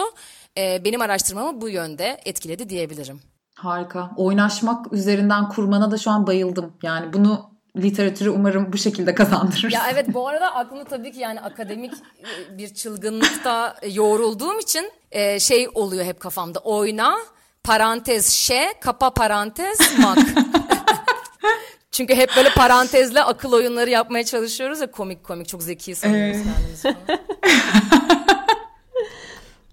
e, 0.58 0.84
benim 0.84 1.00
araştırmamı 1.00 1.60
bu 1.60 1.68
yönde 1.68 2.20
etkiledi 2.24 2.68
diyebilirim. 2.68 3.20
Harika. 3.54 4.10
Oynaşmak 4.16 4.92
üzerinden 4.92 5.48
kurmana 5.48 5.90
da 5.90 5.98
şu 5.98 6.10
an 6.10 6.26
bayıldım. 6.26 6.72
Yani 6.82 7.12
bunu 7.12 7.51
literatürü 7.76 8.30
umarım 8.30 8.72
bu 8.72 8.76
şekilde 8.76 9.14
kazandırır. 9.14 9.72
Ya 9.72 9.82
evet 9.92 10.14
bu 10.14 10.28
arada 10.28 10.54
aklımda 10.54 10.84
tabii 10.84 11.12
ki 11.12 11.20
yani 11.20 11.40
akademik 11.40 11.92
e, 11.92 12.58
bir 12.58 12.74
çılgınlıkta 12.74 13.76
yoğrulduğum 13.92 14.58
için 14.58 14.90
e, 15.10 15.40
şey 15.40 15.68
oluyor 15.74 16.04
hep 16.04 16.20
kafamda. 16.20 16.58
Oyna, 16.58 17.16
parantez 17.64 18.28
şe, 18.28 18.74
kapa 18.80 19.10
parantez 19.10 19.98
mak. 19.98 20.18
Çünkü 21.90 22.14
hep 22.14 22.30
böyle 22.36 22.48
parantezle 22.48 23.22
akıl 23.22 23.52
oyunları 23.52 23.90
yapmaya 23.90 24.24
çalışıyoruz 24.24 24.80
ya 24.80 24.90
komik 24.90 25.24
komik 25.24 25.48
çok 25.48 25.62
zeki 25.62 25.94
sanıyoruz 25.94 26.40
ee... 26.40 26.42
kendimizi 26.42 26.96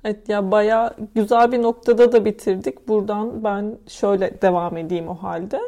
Evet 0.04 0.30
ya 0.30 0.52
baya 0.52 0.96
güzel 1.16 1.52
bir 1.52 1.62
noktada 1.62 2.12
da 2.12 2.26
bitirdik. 2.26 2.88
Buradan 2.88 3.44
ben 3.44 3.78
şöyle 3.88 4.42
devam 4.42 4.78
edeyim 4.78 5.08
o 5.08 5.14
halde. 5.14 5.62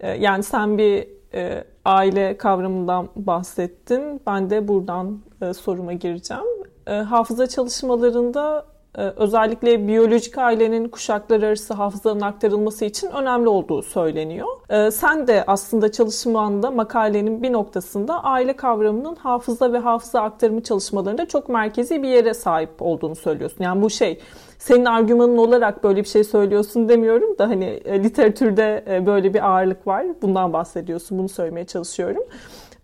E, 0.00 0.10
yani 0.10 0.42
sen 0.42 0.78
bir 0.78 1.08
e, 1.34 1.64
aile 1.84 2.36
kavramından 2.36 3.08
bahsettin. 3.16 4.22
Ben 4.26 4.50
de 4.50 4.68
buradan 4.68 5.20
e, 5.42 5.54
soruma 5.54 5.92
gireceğim. 5.92 6.42
E, 6.86 6.92
hafıza 6.92 7.46
çalışmalarında 7.46 8.66
özellikle 8.94 9.88
biyolojik 9.88 10.38
ailenin 10.38 10.88
kuşaklar 10.88 11.42
arası 11.42 11.74
hafızanın 11.74 12.20
aktarılması 12.20 12.84
için 12.84 13.10
önemli 13.10 13.48
olduğu 13.48 13.82
söyleniyor. 13.82 14.48
E, 14.70 14.90
sen 14.90 15.26
de 15.26 15.44
aslında 15.46 15.92
çalışmanda 15.92 16.70
makalenin 16.70 17.42
bir 17.42 17.52
noktasında 17.52 18.24
aile 18.24 18.56
kavramının 18.56 19.14
hafıza 19.14 19.72
ve 19.72 19.78
hafıza 19.78 20.20
aktarımı 20.20 20.62
çalışmalarında 20.62 21.26
çok 21.26 21.48
merkezi 21.48 22.02
bir 22.02 22.08
yere 22.08 22.34
sahip 22.34 22.70
olduğunu 22.78 23.16
söylüyorsun. 23.16 23.64
Yani 23.64 23.82
bu 23.82 23.90
şey 23.90 24.20
senin 24.58 24.84
argümanın 24.84 25.36
olarak 25.36 25.84
böyle 25.84 26.02
bir 26.02 26.08
şey 26.08 26.24
söylüyorsun 26.24 26.88
demiyorum 26.88 27.38
da 27.38 27.48
hani 27.48 27.64
e, 27.64 28.04
literatürde 28.04 28.84
e, 28.90 29.06
böyle 29.06 29.34
bir 29.34 29.50
ağırlık 29.50 29.86
var. 29.86 30.06
Bundan 30.22 30.52
bahsediyorsun. 30.52 31.18
Bunu 31.18 31.28
söylemeye 31.28 31.66
çalışıyorum. 31.66 32.22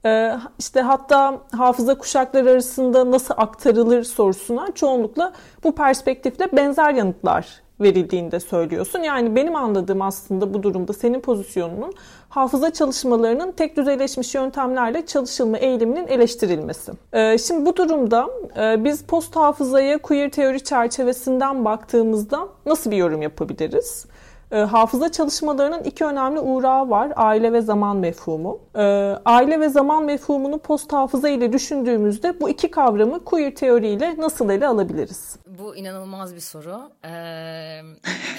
E, 0.06 0.32
işte 0.58 0.80
hatta 0.80 1.40
hafıza 1.56 1.98
kuşakları 1.98 2.50
arasında 2.50 3.10
nasıl 3.10 3.34
aktarılır 3.36 4.02
sorusuna 4.04 4.72
çoğunlukla 4.75 5.32
bu 5.64 5.75
perspektifle 5.75 6.48
benzer 6.52 6.94
yanıtlar 6.94 7.66
verildiğinde 7.80 8.40
söylüyorsun. 8.40 8.98
Yani 8.98 9.36
benim 9.36 9.56
anladığım 9.56 10.02
aslında 10.02 10.54
bu 10.54 10.62
durumda 10.62 10.92
senin 10.92 11.20
pozisyonunun 11.20 11.94
hafıza 12.28 12.72
çalışmalarının 12.72 13.52
tek 13.52 13.76
düzeyleşmiş 13.76 14.34
yöntemlerle 14.34 15.06
çalışılma 15.06 15.58
eğiliminin 15.58 16.06
eleştirilmesi. 16.06 16.92
Ee, 17.12 17.38
şimdi 17.38 17.66
bu 17.66 17.76
durumda 17.76 18.28
e, 18.58 18.84
biz 18.84 19.02
post 19.02 19.36
hafızaya 19.36 19.98
queer 19.98 20.30
teori 20.30 20.64
çerçevesinden 20.64 21.64
baktığımızda 21.64 22.48
nasıl 22.66 22.90
bir 22.90 22.96
yorum 22.96 23.22
yapabiliriz? 23.22 24.06
E, 24.50 24.58
hafıza 24.58 25.12
çalışmalarının 25.12 25.84
iki 25.84 26.04
önemli 26.04 26.40
uğrağı 26.40 26.90
var. 26.90 27.12
Aile 27.16 27.52
ve 27.52 27.60
zaman 27.60 27.96
mefhumu. 27.96 28.60
E, 28.74 28.82
aile 29.24 29.60
ve 29.60 29.68
zaman 29.68 30.04
mefhumunu 30.04 30.58
post 30.58 30.92
hafıza 30.92 31.28
ile 31.28 31.52
düşündüğümüzde 31.52 32.40
bu 32.40 32.48
iki 32.48 32.70
kavramı 32.70 33.24
queer 33.24 33.54
teoriyle 33.54 34.14
nasıl 34.18 34.50
ele 34.50 34.66
alabiliriz? 34.66 35.36
Bu 35.58 35.76
inanılmaz 35.76 36.34
bir 36.34 36.40
soru. 36.40 36.90
Ee, 37.04 37.80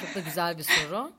çok 0.01 0.15
da 0.15 0.19
güzel 0.25 0.57
bir 0.57 0.63
soru. 0.63 1.09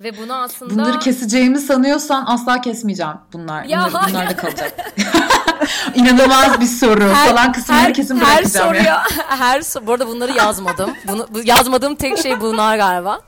Ve 0.00 0.18
bunu 0.18 0.34
aslında... 0.34 0.74
Bunları 0.74 0.98
keseceğimi 0.98 1.58
sanıyorsan 1.58 2.24
asla 2.26 2.60
kesmeyeceğim 2.60 3.16
bunlar. 3.32 3.64
Ya 3.64 3.86
bunlar, 3.88 4.08
bunlar 4.08 4.30
da 4.30 4.36
kalacak. 4.36 4.94
İnanılmaz 5.94 6.60
bir 6.60 6.66
soru 6.66 7.04
her, 7.04 7.28
falan 7.28 7.52
kısımları 7.52 7.82
her, 7.82 7.94
kesin 7.94 8.20
bırakacağım. 8.20 8.66
Her 8.74 8.80
soruya, 8.80 8.82
ya. 8.82 9.02
her 9.28 9.62
bu 9.86 9.92
arada 9.92 10.08
bunları 10.08 10.32
yazmadım. 10.32 10.90
Bunu, 11.08 11.26
yazmadığım 11.44 11.94
tek 11.94 12.18
şey 12.18 12.40
bunlar 12.40 12.76
galiba. 12.76 13.20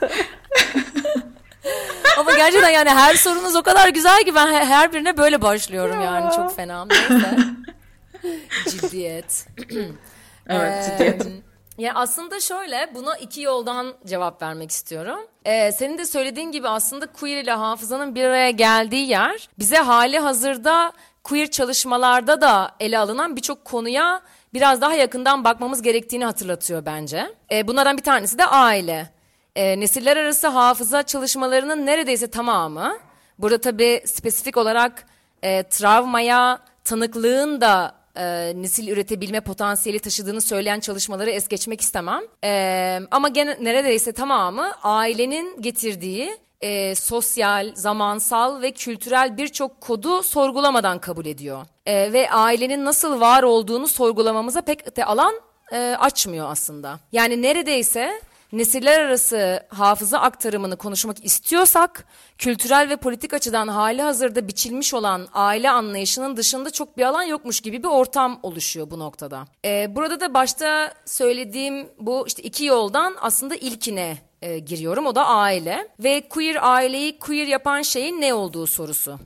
Ama 2.18 2.32
gerçekten 2.32 2.70
yani 2.70 2.90
her 2.90 3.14
sorunuz 3.14 3.56
o 3.56 3.62
kadar 3.62 3.88
güzel 3.88 4.24
ki 4.24 4.34
ben 4.34 4.52
her 4.52 4.92
birine 4.92 5.16
böyle 5.16 5.42
başlıyorum 5.42 6.00
yani 6.00 6.34
çok 6.36 6.56
fena. 6.56 6.84
Neyse. 6.84 7.38
ciddiyet. 8.70 9.46
evet 10.48 10.84
ciddiyet. 10.84 11.26
Ya 11.78 11.92
aslında 11.94 12.40
şöyle 12.40 12.90
buna 12.94 13.16
iki 13.16 13.40
yoldan 13.40 13.94
cevap 14.06 14.42
vermek 14.42 14.70
istiyorum. 14.70 15.18
Ee, 15.44 15.72
senin 15.72 15.98
de 15.98 16.06
söylediğin 16.06 16.52
gibi 16.52 16.68
aslında 16.68 17.06
queer 17.06 17.42
ile 17.42 17.50
hafızanın 17.50 18.14
bir 18.14 18.24
araya 18.24 18.50
geldiği 18.50 19.08
yer 19.08 19.48
bize 19.58 19.76
hali 19.76 20.18
hazırda 20.18 20.92
queer 21.24 21.50
çalışmalarda 21.50 22.40
da 22.40 22.70
ele 22.80 22.98
alınan 22.98 23.36
birçok 23.36 23.64
konuya 23.64 24.20
biraz 24.54 24.80
daha 24.80 24.94
yakından 24.94 25.44
bakmamız 25.44 25.82
gerektiğini 25.82 26.24
hatırlatıyor 26.24 26.86
bence. 26.86 27.26
Ee, 27.52 27.68
bunlardan 27.68 27.96
bir 27.96 28.02
tanesi 28.02 28.38
de 28.38 28.46
aile 28.46 29.17
e, 29.58 29.80
nesiller 29.80 30.16
arası 30.16 30.46
hafıza 30.46 31.02
çalışmalarının 31.02 31.86
neredeyse 31.86 32.26
tamamı, 32.26 32.98
burada 33.38 33.58
tabii 33.60 34.02
spesifik 34.06 34.56
olarak 34.56 35.06
e, 35.42 35.62
travmaya 35.62 36.58
tanıklığın 36.84 37.60
da 37.60 37.94
e, 38.16 38.52
nesil 38.62 38.88
üretebilme 38.88 39.40
potansiyeli 39.40 39.98
taşıdığını 39.98 40.40
söyleyen 40.40 40.80
çalışmaları 40.80 41.30
es 41.30 41.48
geçmek 41.48 41.80
istemem. 41.80 42.22
E, 42.44 43.00
ama 43.10 43.28
gene 43.28 43.56
neredeyse 43.60 44.12
tamamı 44.12 44.72
ailenin 44.82 45.62
getirdiği 45.62 46.38
e, 46.60 46.94
sosyal, 46.94 47.74
zamansal 47.74 48.62
ve 48.62 48.70
kültürel 48.70 49.36
birçok 49.36 49.80
kodu 49.80 50.22
sorgulamadan 50.22 50.98
kabul 50.98 51.26
ediyor. 51.26 51.66
E, 51.86 52.12
ve 52.12 52.30
ailenin 52.30 52.84
nasıl 52.84 53.20
var 53.20 53.42
olduğunu 53.42 53.88
sorgulamamıza 53.88 54.62
pek 54.62 54.96
de 54.96 55.04
alan 55.04 55.34
e, 55.72 55.96
açmıyor 56.00 56.50
aslında. 56.50 56.98
Yani 57.12 57.42
neredeyse 57.42 58.20
nesiller 58.52 59.00
arası 59.00 59.66
hafıza 59.68 60.18
aktarımını 60.18 60.76
konuşmak 60.76 61.24
istiyorsak, 61.24 62.04
kültürel 62.38 62.88
ve 62.90 62.96
politik 62.96 63.34
açıdan 63.34 63.68
hali 63.68 64.02
hazırda 64.02 64.48
biçilmiş 64.48 64.94
olan 64.94 65.28
aile 65.32 65.70
anlayışının 65.70 66.36
dışında 66.36 66.70
çok 66.70 66.96
bir 66.96 67.02
alan 67.02 67.22
yokmuş 67.22 67.60
gibi 67.60 67.82
bir 67.82 67.88
ortam 67.88 68.40
oluşuyor 68.42 68.90
bu 68.90 68.98
noktada. 68.98 69.44
Ee, 69.64 69.96
burada 69.96 70.20
da 70.20 70.34
başta 70.34 70.94
söylediğim 71.04 71.88
bu 72.00 72.24
işte 72.26 72.42
iki 72.42 72.64
yoldan 72.64 73.16
aslında 73.20 73.54
ilkine 73.56 74.18
e, 74.42 74.58
giriyorum. 74.58 75.06
O 75.06 75.14
da 75.14 75.26
aile 75.26 75.88
ve 75.98 76.28
queer 76.28 76.56
aileyi 76.60 77.18
queer 77.18 77.46
yapan 77.46 77.82
şeyin 77.82 78.20
ne 78.20 78.34
olduğu 78.34 78.66
sorusu. 78.66 79.18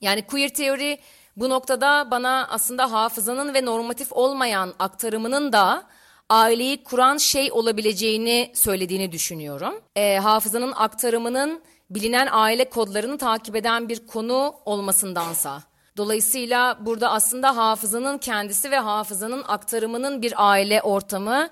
Yani 0.00 0.26
queer 0.26 0.48
teori 0.48 0.98
bu 1.36 1.48
noktada 1.48 2.10
bana 2.10 2.46
aslında 2.50 2.92
hafızanın 2.92 3.54
ve 3.54 3.64
normatif 3.64 4.12
olmayan 4.12 4.74
aktarımının 4.78 5.52
da 5.52 5.86
aileyi 6.34 6.84
kuran 6.84 7.16
şey 7.16 7.52
olabileceğini 7.52 8.50
söylediğini 8.54 9.12
düşünüyorum. 9.12 9.74
E, 9.96 10.18
hafızanın 10.18 10.72
aktarımının 10.76 11.62
bilinen 11.90 12.28
aile 12.30 12.68
kodlarını 12.70 13.18
takip 13.18 13.56
eden 13.56 13.88
bir 13.88 14.06
konu 14.06 14.54
olmasındansa. 14.64 15.62
Dolayısıyla 15.96 16.78
burada 16.80 17.10
aslında 17.10 17.56
hafızanın 17.56 18.18
kendisi 18.18 18.70
ve 18.70 18.78
hafızanın 18.78 19.44
aktarımının 19.48 20.22
bir 20.22 20.34
aile 20.36 20.82
ortamı 20.82 21.48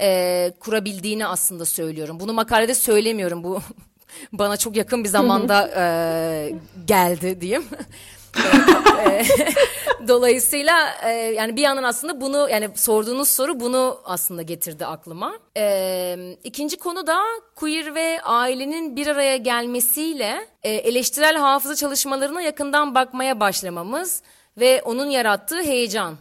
e, 0.00 0.52
kurabildiğini 0.60 1.26
aslında 1.26 1.64
söylüyorum. 1.64 2.20
Bunu 2.20 2.32
makalede 2.32 2.74
söylemiyorum. 2.74 3.44
Bu 3.44 3.60
bana 4.32 4.56
çok 4.56 4.76
yakın 4.76 5.04
bir 5.04 5.08
zamanda 5.08 5.70
e, 5.76 6.54
geldi 6.84 7.40
diyeyim. 7.40 7.64
Dolayısıyla 10.08 10.88
e, 11.04 11.10
yani 11.10 11.56
bir 11.56 11.62
yandan 11.62 11.82
aslında 11.82 12.20
bunu 12.20 12.48
yani 12.50 12.70
sorduğunuz 12.74 13.28
soru 13.28 13.60
bunu 13.60 14.00
aslında 14.04 14.42
getirdi 14.42 14.86
aklıma. 14.86 15.32
E, 15.56 16.36
ikinci 16.44 16.76
konu 16.76 17.06
da 17.06 17.18
queer 17.56 17.94
ve 17.94 18.20
ailenin 18.22 18.96
bir 18.96 19.06
araya 19.06 19.36
gelmesiyle 19.36 20.46
e, 20.62 20.70
eleştirel 20.70 21.36
hafıza 21.36 21.74
çalışmalarına 21.74 22.42
yakından 22.42 22.94
bakmaya 22.94 23.40
başlamamız 23.40 24.22
ve 24.56 24.82
onun 24.84 25.10
yarattığı 25.10 25.62
heyecan. 25.62 26.16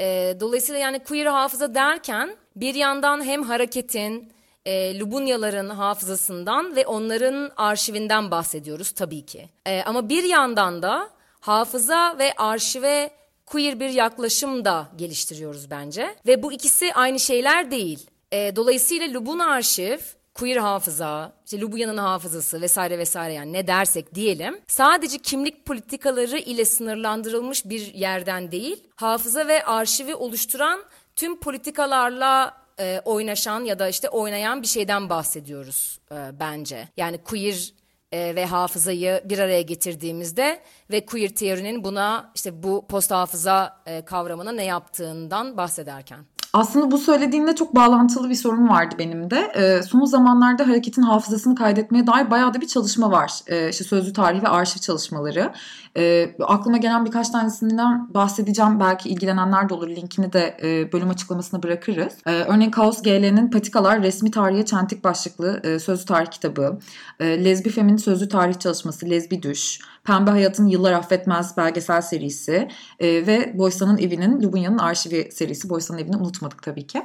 E, 0.00 0.36
dolayısıyla 0.40 0.80
yani 0.80 0.98
queer 0.98 1.26
hafıza 1.26 1.74
derken 1.74 2.36
bir 2.56 2.74
yandan 2.74 3.24
hem 3.24 3.42
hareketin, 3.42 4.32
e, 4.66 4.98
Lubunyaların 4.98 5.68
hafızasından 5.68 6.76
ve 6.76 6.86
onların 6.86 7.50
arşivinden 7.56 8.30
bahsediyoruz 8.30 8.90
tabii 8.90 9.26
ki. 9.26 9.48
E, 9.66 9.82
ama 9.82 10.08
bir 10.08 10.24
yandan 10.24 10.82
da 10.82 11.10
hafıza 11.40 12.18
ve 12.18 12.32
arşive 12.32 13.10
queer 13.46 13.80
bir 13.80 13.90
yaklaşım 13.90 14.64
da 14.64 14.88
geliştiriyoruz 14.96 15.70
bence. 15.70 16.14
Ve 16.26 16.42
bu 16.42 16.52
ikisi 16.52 16.94
aynı 16.94 17.20
şeyler 17.20 17.70
değil. 17.70 18.06
E, 18.32 18.56
dolayısıyla 18.56 19.12
Lubun 19.12 19.38
arşiv, 19.38 19.98
queer 20.34 20.56
hafıza, 20.56 21.32
işte 21.44 21.60
Lubuya'nın 21.60 21.96
hafızası 21.96 22.60
vesaire 22.60 22.98
vesaire 22.98 23.32
yani 23.34 23.52
ne 23.52 23.66
dersek 23.66 24.14
diyelim. 24.14 24.60
Sadece 24.66 25.18
kimlik 25.18 25.66
politikaları 25.66 26.38
ile 26.38 26.64
sınırlandırılmış 26.64 27.64
bir 27.64 27.94
yerden 27.94 28.52
değil, 28.52 28.84
hafıza 28.96 29.48
ve 29.48 29.64
arşivi 29.64 30.14
oluşturan 30.14 30.80
tüm 31.16 31.40
politikalarla 31.40 32.60
e, 32.80 33.00
oynaşan 33.04 33.64
ya 33.64 33.78
da 33.78 33.88
işte 33.88 34.08
oynayan 34.08 34.62
bir 34.62 34.66
şeyden 34.66 35.08
bahsediyoruz 35.08 36.00
e, 36.12 36.40
bence. 36.40 36.88
Yani 36.96 37.18
queer 37.18 37.72
e, 38.12 38.34
ve 38.34 38.46
hafızayı 38.46 39.22
bir 39.24 39.38
araya 39.38 39.62
getirdiğimizde 39.62 40.60
ve 40.90 41.06
queer 41.06 41.28
teorinin 41.28 41.84
buna 41.84 42.30
işte 42.34 42.62
bu 42.62 42.86
post 42.88 43.10
hafıza 43.10 43.76
e, 43.86 44.04
kavramına 44.04 44.52
ne 44.52 44.64
yaptığından 44.64 45.56
bahsederken. 45.56 46.18
Aslında 46.52 46.90
bu 46.90 46.98
söylediğinde 46.98 47.54
çok 47.54 47.74
bağlantılı 47.74 48.30
bir 48.30 48.34
sorun 48.34 48.68
vardı 48.68 48.94
benim 48.98 49.30
de. 49.30 49.52
E, 49.54 49.82
son 49.82 50.04
zamanlarda 50.04 50.68
hareketin 50.68 51.02
hafızasını 51.02 51.54
kaydetmeye 51.54 52.06
dair 52.06 52.30
bayağı 52.30 52.54
da 52.54 52.60
bir 52.60 52.66
çalışma 52.66 53.10
var. 53.10 53.32
E, 53.46 53.68
işte 53.68 53.84
sözlü 53.84 54.12
tarih 54.12 54.42
ve 54.42 54.48
arşiv 54.48 54.80
çalışmaları. 54.80 55.52
E, 55.96 56.34
aklıma 56.40 56.76
gelen 56.76 57.04
birkaç 57.04 57.28
tanesinden 57.28 58.14
bahsedeceğim. 58.14 58.80
Belki 58.80 59.08
ilgilenenler 59.08 59.68
de 59.68 59.74
olur. 59.74 59.88
Linkini 59.88 60.32
de 60.32 60.56
e, 60.62 60.92
bölüm 60.92 61.10
açıklamasına 61.10 61.62
bırakırız. 61.62 62.14
E, 62.26 62.30
örneğin 62.30 62.70
Kaos 62.70 63.02
GL'nin 63.02 63.50
Patikalar 63.50 64.02
Resmi 64.02 64.30
Tarihe 64.30 64.64
Çentik 64.64 65.04
başlıklı 65.04 65.60
e, 65.64 65.78
sözlü 65.78 66.04
tarih 66.04 66.30
kitabı. 66.30 66.78
E, 67.20 67.44
Lezbi 67.44 67.70
Fem'in 67.70 67.96
sözlü 67.96 68.28
tarih 68.28 68.58
çalışması 68.58 69.10
Lezbi 69.10 69.42
Düş. 69.42 69.80
Pembe 70.04 70.30
Hayat'ın 70.30 70.66
Yıllar 70.66 70.92
Affetmez 70.92 71.56
belgesel 71.56 72.00
serisi 72.00 72.68
e, 73.00 73.26
ve 73.26 73.58
Boysa'nın 73.58 73.98
Evi'nin 73.98 74.42
Lubunya'nın 74.42 74.78
arşivi 74.78 75.28
serisi. 75.32 75.70
Boysa'nın 75.70 75.98
Evi'ni 75.98 76.16
unutmadık 76.16 76.62
tabii 76.62 76.86
ki. 76.86 77.02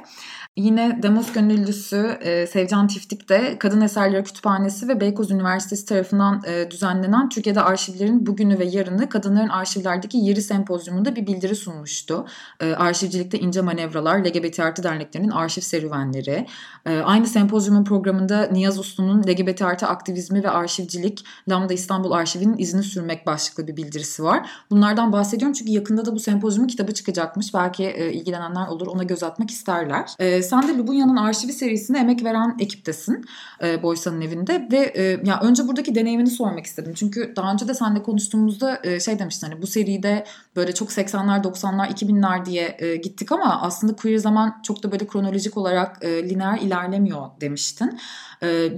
Yine 0.56 1.00
Demos 1.02 1.32
gönüllüsü 1.32 2.18
e, 2.20 2.46
Sevcan 2.46 2.88
Tiftik 2.88 3.28
de 3.28 3.56
Kadın 3.58 3.80
Eserleri 3.80 4.24
Kütüphanesi 4.24 4.88
ve 4.88 5.00
Beykoz 5.00 5.30
Üniversitesi 5.30 5.86
tarafından 5.86 6.42
e, 6.46 6.70
düzenlenen 6.70 7.28
Türkiye'de 7.28 7.60
arşivlerin 7.60 8.26
bugünü 8.26 8.58
ve 8.58 8.64
yarını 8.76 9.08
kadınların 9.08 9.48
arşivlerdeki 9.48 10.18
yeri 10.18 10.42
sempozyumunda 10.42 11.16
bir 11.16 11.26
bildiri 11.26 11.56
sunmuştu. 11.56 12.26
E, 12.60 12.74
arşivcilikte 12.74 13.38
ince 13.38 13.60
manevralar, 13.60 14.18
LGBT 14.18 14.60
artı 14.60 14.82
derneklerinin 14.82 15.30
arşiv 15.30 15.62
serüvenleri. 15.62 16.46
E, 16.86 16.98
aynı 16.98 17.26
sempozyumun 17.26 17.84
programında 17.84 18.48
Niyaz 18.52 18.78
Uslu'nun 18.78 19.22
LGBT 19.22 19.62
artı 19.62 19.86
aktivizmi 19.86 20.42
ve 20.42 20.50
arşivcilik 20.50 21.24
Lambda 21.48 21.74
İstanbul 21.74 22.10
Arşivi'nin 22.10 22.58
izini 22.58 22.82
sürmek 22.82 23.26
başlıklı 23.26 23.66
bir 23.66 23.76
bildirisi 23.76 24.22
var. 24.24 24.50
Bunlardan 24.70 25.12
bahsediyorum 25.12 25.52
çünkü 25.52 25.72
yakında 25.72 26.04
da 26.06 26.14
bu 26.14 26.20
sempozyumun 26.20 26.68
kitabı 26.68 26.94
çıkacakmış. 26.94 27.54
Belki 27.54 27.84
e, 27.84 28.12
ilgilenenler 28.12 28.66
olur 28.66 28.86
ona 28.86 29.02
göz 29.02 29.22
atmak 29.22 29.50
isterler. 29.50 30.14
E, 30.18 30.42
sen 30.42 30.68
de 30.68 30.78
Lubunya'nın 30.78 31.16
arşivi 31.16 31.52
serisine 31.52 31.98
emek 31.98 32.24
veren 32.24 32.56
ekiptesin 32.60 33.24
e, 33.62 33.82
Boysa'nın 33.82 34.20
evinde 34.20 34.68
ve 34.72 34.78
e, 34.78 35.02
ya 35.24 35.40
önce 35.40 35.68
buradaki 35.68 35.94
deneyimini 35.94 36.30
sormak 36.30 36.66
istedim. 36.66 36.92
Çünkü 36.96 37.32
daha 37.36 37.52
önce 37.52 37.68
de 37.68 37.74
seninle 37.74 38.02
konuştuğumuzda 38.02 38.65
e, 38.84 39.00
şey 39.00 39.18
demiştin 39.18 39.46
hani 39.46 39.62
bu 39.62 39.66
seride 39.66 40.24
böyle 40.56 40.74
çok 40.74 40.88
80'ler 40.88 41.42
90'lar 41.42 41.92
2000'ler 41.92 42.44
diye 42.44 42.76
e, 42.78 42.96
gittik 42.96 43.32
ama 43.32 43.62
aslında 43.62 43.96
queer 43.96 44.16
zaman 44.16 44.60
çok 44.62 44.82
da 44.82 44.92
böyle 44.92 45.06
kronolojik 45.06 45.56
olarak 45.56 46.04
e, 46.04 46.28
lineer 46.28 46.58
ilerlemiyor 46.58 47.26
demiştin. 47.40 47.98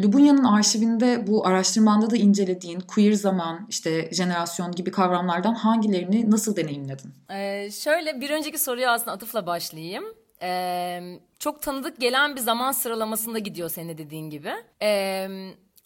Lubunya'nın 0.02 0.44
arşivinde 0.44 1.26
bu 1.26 1.46
araştırmanda 1.46 2.10
da 2.10 2.16
incelediğin 2.16 2.80
queer 2.80 3.12
zaman 3.12 3.66
işte 3.68 4.10
jenerasyon 4.12 4.72
gibi 4.72 4.90
kavramlardan 4.90 5.54
hangilerini 5.54 6.30
nasıl 6.30 6.56
deneyimledin? 6.56 7.14
Ee, 7.30 7.70
şöyle 7.70 8.20
bir 8.20 8.30
önceki 8.30 8.58
soruya 8.58 8.92
aslında 8.92 9.12
atıfla 9.12 9.46
başlayayım. 9.46 10.04
Ee, 10.42 11.00
çok 11.38 11.62
tanıdık 11.62 12.00
gelen 12.00 12.36
bir 12.36 12.40
zaman 12.40 12.72
sıralamasında 12.72 13.38
gidiyor 13.38 13.68
senin 13.68 13.98
dediğin 13.98 14.30
gibi. 14.30 14.52
Ee, 14.82 15.28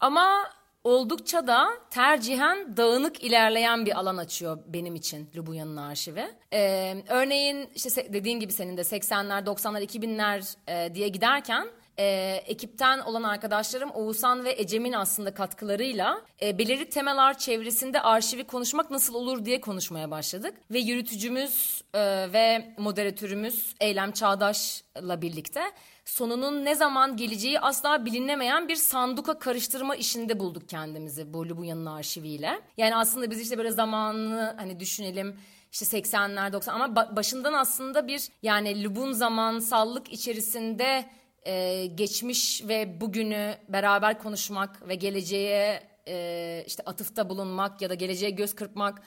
ama 0.01 0.45
oldukça 0.85 1.47
da 1.47 1.69
tercihen 1.91 2.77
dağınık 2.77 3.25
ilerleyen 3.25 3.87
bir 3.87 3.99
alan 3.99 4.17
açıyor 4.17 4.59
benim 4.67 4.95
için 4.95 5.31
Lubuya'nın 5.37 5.77
arşivi. 5.77 6.27
Ee, 6.53 7.03
örneğin 7.09 7.71
işte 7.75 8.13
dediğin 8.13 8.41
gibi 8.41 8.53
senin 8.53 8.77
de 8.77 8.81
80'ler, 8.81 9.45
90'lar, 9.45 9.83
2000'ler 9.83 10.57
e, 10.69 10.95
diye 10.95 11.09
giderken 11.09 11.69
e, 11.99 12.43
ekipten 12.47 12.99
olan 12.99 13.23
arkadaşlarım 13.23 13.91
Oğuzhan 13.91 14.45
ve 14.45 14.55
Ecem'in 14.59 14.93
aslında 14.93 15.35
katkılarıyla 15.35 16.23
e, 16.43 16.59
belirli 16.59 16.89
temalar 16.89 17.39
çevresinde 17.39 18.01
arşivi 18.01 18.45
konuşmak 18.45 18.91
nasıl 18.91 19.15
olur 19.15 19.45
diye 19.45 19.61
konuşmaya 19.61 20.11
başladık. 20.11 20.55
Ve 20.71 20.79
yürütücümüz 20.79 21.83
e, 21.95 22.01
ve 22.33 22.75
moderatörümüz 22.79 23.75
Eylem 23.81 24.13
Çağdaş'la 24.13 25.23
birlikte 25.23 25.63
sonunun 26.05 26.65
ne 26.65 26.75
zaman 26.75 27.17
geleceği 27.17 27.61
asla 27.61 28.05
bilinemeyen 28.05 28.69
bir 28.69 28.77
sanduka 28.77 29.39
karıştırma 29.39 29.97
işinde 29.97 30.39
bulduk 30.39 30.69
kendimizi 30.69 31.35
bu 31.35 31.43
arşiviyle. 31.91 32.61
Yani 32.77 32.97
aslında 32.97 33.31
biz 33.31 33.41
işte 33.41 33.59
böyle 33.59 33.71
zamanını 33.71 34.55
hani 34.57 34.81
düşünelim 34.81 35.37
işte 35.73 35.99
80'ler 35.99 36.53
90 36.53 36.75
ama 36.81 37.17
başından 37.17 37.53
aslında 37.53 38.07
bir 38.07 38.29
yani 38.43 38.85
Lubun 38.85 39.13
zamansallık 39.13 40.13
içerisinde 40.13 41.05
e, 41.47 41.87
geçmiş 41.87 42.63
ve 42.69 43.01
bugünü 43.01 43.55
beraber 43.69 44.19
konuşmak 44.19 44.89
ve 44.89 44.95
geleceğe 44.95 45.83
e, 46.09 46.65
işte 46.67 46.83
atıfta 46.87 47.29
bulunmak 47.29 47.83
ya 47.83 47.91
da 47.91 47.95
geleceğe 47.95 48.31
göz 48.31 48.55
kırpmak 48.55 49.03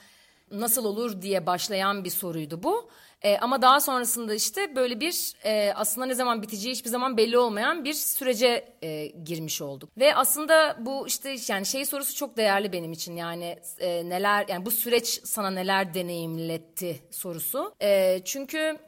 nasıl 0.50 0.84
olur 0.84 1.22
diye 1.22 1.46
başlayan 1.46 2.04
bir 2.04 2.10
soruydu 2.10 2.62
bu. 2.62 2.90
E, 3.22 3.38
ama 3.38 3.62
daha 3.62 3.80
sonrasında 3.80 4.34
işte 4.34 4.76
böyle 4.76 5.00
bir 5.00 5.32
e, 5.44 5.72
aslında 5.74 6.06
ne 6.06 6.14
zaman 6.14 6.42
biteceği 6.42 6.74
hiçbir 6.74 6.90
zaman 6.90 7.16
belli 7.16 7.38
olmayan 7.38 7.84
bir 7.84 7.92
sürece 7.92 8.74
e, 8.82 9.06
girmiş 9.06 9.62
olduk. 9.62 9.90
Ve 9.98 10.14
aslında 10.14 10.76
bu 10.80 11.06
işte 11.06 11.36
yani 11.48 11.66
şey 11.66 11.84
sorusu 11.84 12.14
çok 12.14 12.36
değerli 12.36 12.72
benim 12.72 12.92
için 12.92 13.16
yani 13.16 13.58
e, 13.78 14.08
neler 14.08 14.44
yani 14.48 14.66
bu 14.66 14.70
süreç 14.70 15.20
sana 15.24 15.50
neler 15.50 15.94
deneyimletti 15.94 17.02
sorusu. 17.10 17.74
E, 17.82 18.20
çünkü 18.24 18.78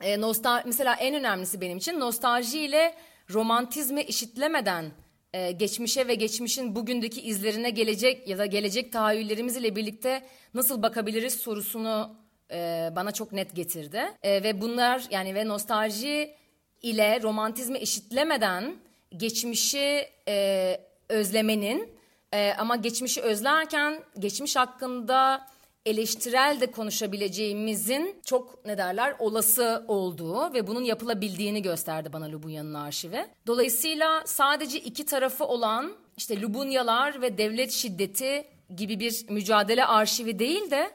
e, 0.00 0.20
nostal 0.20 0.62
mesela 0.64 0.94
en 0.94 1.14
önemlisi 1.14 1.60
benim 1.60 1.78
için 1.78 2.00
nostalji 2.00 2.60
ile 2.60 2.94
romantizmi 3.30 4.00
eşitlemeden 4.00 4.92
e, 5.36 5.52
geçmişe 5.52 6.08
ve 6.08 6.14
geçmişin 6.14 6.76
bugündeki 6.76 7.20
izlerine 7.20 7.70
gelecek 7.70 8.28
ya 8.28 8.38
da 8.38 8.46
gelecek 8.46 8.92
tahayyüllerimiz 8.92 9.56
ile 9.56 9.76
birlikte 9.76 10.22
nasıl 10.54 10.82
bakabiliriz 10.82 11.34
sorusunu 11.34 12.16
e, 12.50 12.90
bana 12.96 13.12
çok 13.12 13.32
net 13.32 13.56
getirdi. 13.56 14.02
E, 14.22 14.42
ve 14.42 14.60
bunlar 14.60 15.02
yani 15.10 15.34
ve 15.34 15.48
nostalji 15.48 16.34
ile 16.82 17.22
romantizmi 17.22 17.78
eşitlemeden 17.78 18.76
geçmişi 19.16 20.08
e, 20.28 20.80
özlemenin 21.08 21.88
e, 22.32 22.52
ama 22.58 22.76
geçmişi 22.76 23.20
özlerken 23.20 24.02
geçmiş 24.18 24.56
hakkında 24.56 25.46
eleştirel 25.86 26.58
de 26.60 26.70
konuşabileceğimizin 26.70 28.20
çok 28.24 28.66
ne 28.66 28.78
derler 28.78 29.16
olası 29.18 29.84
olduğu 29.88 30.54
ve 30.54 30.66
bunun 30.66 30.84
yapılabildiğini 30.84 31.62
gösterdi 31.62 32.12
bana 32.12 32.32
Lubunya'nın 32.32 32.74
arşivi. 32.74 33.26
Dolayısıyla 33.46 34.22
sadece 34.26 34.78
iki 34.80 35.06
tarafı 35.06 35.44
olan 35.44 35.92
işte 36.16 36.40
Lubunyalar 36.40 37.22
ve 37.22 37.38
devlet 37.38 37.72
şiddeti 37.72 38.44
gibi 38.76 39.00
bir 39.00 39.26
mücadele 39.28 39.84
arşivi 39.84 40.38
değil 40.38 40.70
de 40.70 40.90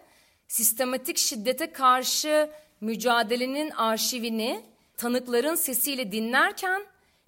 sistematik 0.48 1.18
şiddete 1.18 1.72
karşı 1.72 2.50
mücadelenin 2.82 3.70
arşivini 3.70 4.62
tanıkların 4.98 5.56
sesiyle 5.56 6.12
dinlerken 6.12 6.82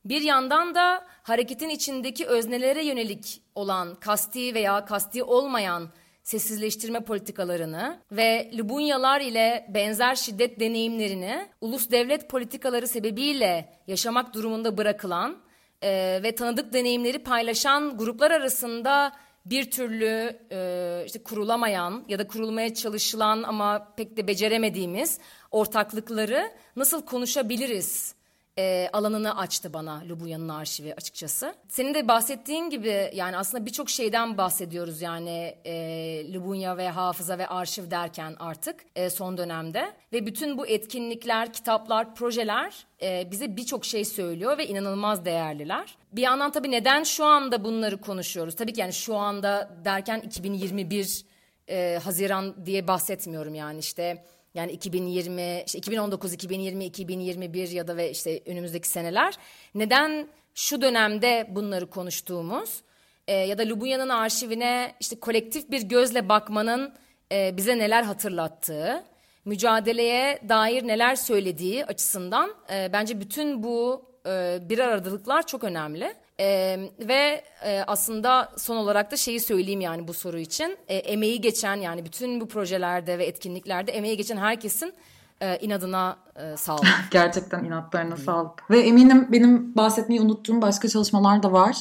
bir 0.05 0.21
yandan 0.21 0.75
da 0.75 1.05
hareketin 1.23 1.69
içindeki 1.69 2.25
öznelere 2.25 2.85
yönelik 2.85 3.41
olan 3.55 3.95
kasti 3.95 4.53
veya 4.53 4.85
kasti 4.85 5.23
olmayan 5.23 5.89
sessizleştirme 6.23 6.99
politikalarını 6.99 7.99
ve 8.11 8.51
Lubunyalar 8.57 9.21
ile 9.21 9.65
benzer 9.69 10.15
şiddet 10.15 10.59
deneyimlerini 10.59 11.47
ulus 11.61 11.91
devlet 11.91 12.29
politikaları 12.29 12.87
sebebiyle 12.87 13.69
yaşamak 13.87 14.33
durumunda 14.33 14.77
bırakılan 14.77 15.37
e, 15.81 16.19
ve 16.23 16.35
tanıdık 16.35 16.73
deneyimleri 16.73 17.19
paylaşan 17.19 17.97
gruplar 17.97 18.31
arasında 18.31 19.13
bir 19.45 19.71
türlü 19.71 20.39
e, 20.51 21.03
işte 21.05 21.23
kurulamayan 21.23 22.05
ya 22.07 22.19
da 22.19 22.27
kurulmaya 22.27 22.73
çalışılan 22.73 23.43
ama 23.43 23.93
pek 23.97 24.17
de 24.17 24.27
beceremediğimiz 24.27 25.19
ortaklıkları 25.51 26.51
nasıl 26.75 27.05
konuşabiliriz 27.05 28.15
e, 28.57 28.89
alanını 28.93 29.37
açtı 29.37 29.73
bana 29.73 30.03
Lubuya'nın 30.09 30.49
arşivi 30.49 30.93
açıkçası. 30.93 31.55
Senin 31.67 31.93
de 31.93 32.07
bahsettiğin 32.07 32.69
gibi 32.69 33.11
yani 33.13 33.37
aslında 33.37 33.65
birçok 33.65 33.89
şeyden 33.89 34.37
bahsediyoruz 34.37 35.01
yani 35.01 35.55
e, 35.65 36.33
Lubunya 36.33 36.77
ve 36.77 36.89
hafıza 36.89 37.37
ve 37.37 37.47
arşiv 37.47 37.91
derken 37.91 38.35
artık 38.39 38.85
e, 38.95 39.09
son 39.09 39.37
dönemde. 39.37 39.93
Ve 40.13 40.25
bütün 40.25 40.57
bu 40.57 40.67
etkinlikler, 40.67 41.53
kitaplar, 41.53 42.15
projeler 42.15 42.85
e, 43.01 43.31
bize 43.31 43.57
birçok 43.57 43.85
şey 43.85 44.05
söylüyor 44.05 44.57
ve 44.57 44.67
inanılmaz 44.67 45.25
değerliler. 45.25 45.97
Bir 46.11 46.21
yandan 46.21 46.51
tabii 46.51 46.71
neden 46.71 47.03
şu 47.03 47.25
anda 47.25 47.63
bunları 47.63 48.01
konuşuyoruz? 48.01 48.55
Tabii 48.55 48.73
ki 48.73 48.81
yani 48.81 48.93
şu 48.93 49.15
anda 49.15 49.77
derken 49.85 50.19
2021 50.19 51.25
e, 51.69 51.99
Haziran 52.03 52.65
diye 52.65 52.87
bahsetmiyorum 52.87 53.55
yani 53.55 53.79
işte 53.79 54.25
yani 54.53 54.71
2020, 54.71 55.63
işte 55.65 55.77
2019, 55.77 56.33
2020, 56.33 56.85
2021 56.85 57.69
ya 57.69 57.87
da 57.87 57.97
ve 57.97 58.11
işte 58.11 58.41
önümüzdeki 58.45 58.87
seneler. 58.87 59.33
Neden 59.75 60.27
şu 60.53 60.81
dönemde 60.81 61.47
bunları 61.49 61.89
konuştuğumuz 61.89 62.81
e, 63.27 63.33
ya 63.33 63.57
da 63.57 63.63
Lubunya'nın 63.63 64.09
arşivine 64.09 64.95
işte 64.99 65.19
kolektif 65.19 65.71
bir 65.71 65.81
gözle 65.81 66.29
bakmanın 66.29 66.93
e, 67.31 67.57
bize 67.57 67.77
neler 67.77 68.03
hatırlattığı, 68.03 69.03
mücadeleye 69.45 70.39
dair 70.49 70.87
neler 70.87 71.15
söylediği 71.15 71.85
açısından 71.85 72.55
e, 72.73 72.89
bence 72.93 73.21
bütün 73.21 73.63
bu 73.63 74.05
e, 74.27 74.59
bir 74.69 74.79
aradalıklar 74.79 75.47
çok 75.47 75.63
önemli. 75.63 76.13
Ee, 76.39 76.79
ve 76.99 77.43
e, 77.65 77.83
aslında 77.87 78.51
son 78.57 78.77
olarak 78.77 79.11
da 79.11 79.17
şeyi 79.17 79.39
söyleyeyim 79.39 79.81
yani 79.81 80.07
bu 80.07 80.13
soru 80.13 80.39
için 80.39 80.77
e, 80.87 80.95
emeği 80.95 81.41
geçen 81.41 81.75
yani 81.75 82.05
bütün 82.05 82.41
bu 82.41 82.47
projelerde 82.47 83.17
ve 83.17 83.25
etkinliklerde 83.25 83.91
emeği 83.91 84.17
geçen 84.17 84.37
herkesin 84.37 84.93
e, 85.41 85.57
inadına 85.57 86.17
e, 86.35 86.57
sağlık. 86.57 86.87
Gerçekten 87.11 87.63
inatlarına 87.63 88.17
sağlık. 88.17 88.71
Ve 88.71 88.79
eminim 88.79 89.27
benim 89.31 89.75
bahsetmeyi 89.75 90.21
unuttuğum 90.21 90.61
başka 90.61 90.87
çalışmalar 90.87 91.43
da 91.43 91.51
var. 91.51 91.77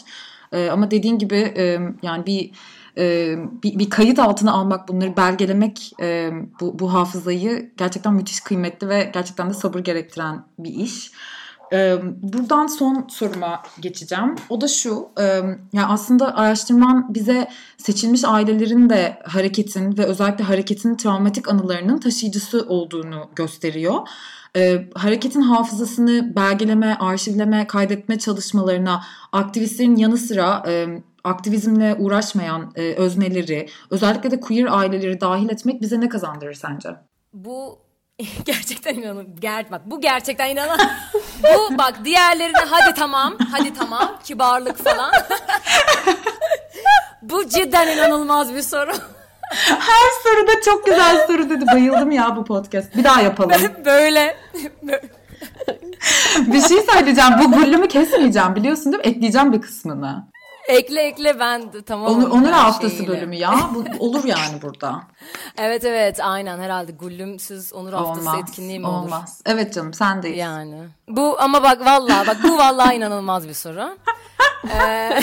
E, 0.52 0.70
ama 0.70 0.90
dediğin 0.90 1.18
gibi 1.18 1.36
e, 1.36 1.78
yani 2.02 2.26
bir, 2.26 2.50
e, 2.98 3.36
bir 3.62 3.78
bir 3.78 3.90
kayıt 3.90 4.18
altına 4.18 4.52
almak 4.52 4.88
bunları 4.88 5.16
belgelemek 5.16 5.92
e, 6.00 6.30
bu, 6.60 6.78
bu 6.78 6.92
hafızayı 6.92 7.72
gerçekten 7.76 8.14
müthiş 8.14 8.40
kıymetli 8.40 8.88
ve 8.88 9.10
gerçekten 9.14 9.50
de 9.50 9.54
sabır 9.54 9.80
gerektiren 9.80 10.44
bir 10.58 10.74
iş. 10.74 11.12
Buradan 12.22 12.66
son 12.66 13.06
soruma 13.08 13.62
geçeceğim. 13.80 14.34
O 14.48 14.60
da 14.60 14.68
şu, 14.68 15.08
yani 15.72 15.86
aslında 15.88 16.36
araştırman 16.36 17.14
bize 17.14 17.48
seçilmiş 17.78 18.24
ailelerin 18.24 18.90
de 18.90 19.18
hareketin 19.24 19.98
ve 19.98 20.04
özellikle 20.04 20.44
hareketin 20.44 20.94
travmatik 20.94 21.48
anılarının 21.48 21.98
taşıyıcısı 21.98 22.66
olduğunu 22.68 23.30
gösteriyor. 23.36 24.08
Hareketin 24.94 25.40
hafızasını 25.40 26.36
belgeleme, 26.36 26.96
arşivleme, 27.00 27.66
kaydetme 27.66 28.18
çalışmalarına 28.18 29.02
aktivistlerin 29.32 29.96
yanı 29.96 30.16
sıra 30.16 30.64
aktivizmle 31.24 31.96
uğraşmayan 31.98 32.72
özneleri, 32.78 33.68
özellikle 33.90 34.30
de 34.30 34.40
queer 34.40 34.66
aileleri 34.70 35.20
dahil 35.20 35.50
etmek 35.50 35.82
bize 35.82 36.00
ne 36.00 36.08
kazandırır 36.08 36.54
sence? 36.54 36.88
Bu 37.32 37.78
gerçekten 38.44 38.94
inanın. 38.94 39.36
Ger 39.40 39.70
bak 39.70 39.80
bu 39.86 40.00
gerçekten 40.00 40.50
inanın. 40.50 40.80
bu 41.42 41.78
bak 41.78 41.94
diğerlerine 42.04 42.58
hadi 42.70 42.94
tamam, 42.94 43.36
hadi 43.52 43.74
tamam, 43.74 44.18
kibarlık 44.24 44.84
falan. 44.84 45.12
bu 47.22 47.48
cidden 47.48 47.88
inanılmaz 47.88 48.54
bir 48.54 48.62
soru. 48.62 48.92
Her 49.68 50.10
soruda 50.22 50.60
çok 50.64 50.86
güzel 50.86 51.26
soru 51.26 51.50
dedi. 51.50 51.64
Bayıldım 51.72 52.10
ya 52.10 52.36
bu 52.36 52.44
podcast. 52.44 52.96
Bir 52.96 53.04
daha 53.04 53.20
yapalım. 53.20 53.62
böyle. 53.84 54.36
bir 56.36 56.60
şey 56.60 56.80
söyleyeceğim. 56.80 57.32
Bu 57.44 57.56
bölümü 57.56 57.88
kesmeyeceğim 57.88 58.54
biliyorsun 58.54 58.92
değil 58.92 59.04
mi? 59.04 59.10
Ekleyeceğim 59.10 59.52
bir 59.52 59.60
kısmını. 59.60 60.24
Ekle 60.68 61.02
ekle 61.02 61.38
ben 61.38 61.70
tamam. 61.86 62.12
Onur, 62.12 62.30
onur 62.30 62.50
haftası 62.50 62.96
şeyiyle. 62.96 63.12
bölümü 63.12 63.36
ya. 63.36 63.70
Bu, 63.74 63.84
olur 63.98 64.24
yani 64.24 64.62
burada. 64.62 65.02
evet 65.58 65.84
evet 65.84 66.20
aynen 66.20 66.58
herhalde 66.58 66.92
güllümsüz 66.92 67.72
onur 67.72 67.92
haftası 67.92 68.20
olmaz, 68.20 68.40
etkinliği 68.48 68.78
mi 68.78 68.86
olur? 68.86 68.96
Olmaz. 68.96 69.40
Evet 69.46 69.74
canım 69.74 69.94
sen 69.94 70.22
de. 70.22 70.28
Yani. 70.28 70.88
Bu 71.08 71.40
ama 71.40 71.62
bak 71.62 71.86
vallahi 71.86 72.26
bak 72.26 72.36
bu 72.44 72.58
vallahi 72.58 72.96
inanılmaz 72.96 73.48
bir 73.48 73.54
soru. 73.54 73.96
Ee, 74.80 75.20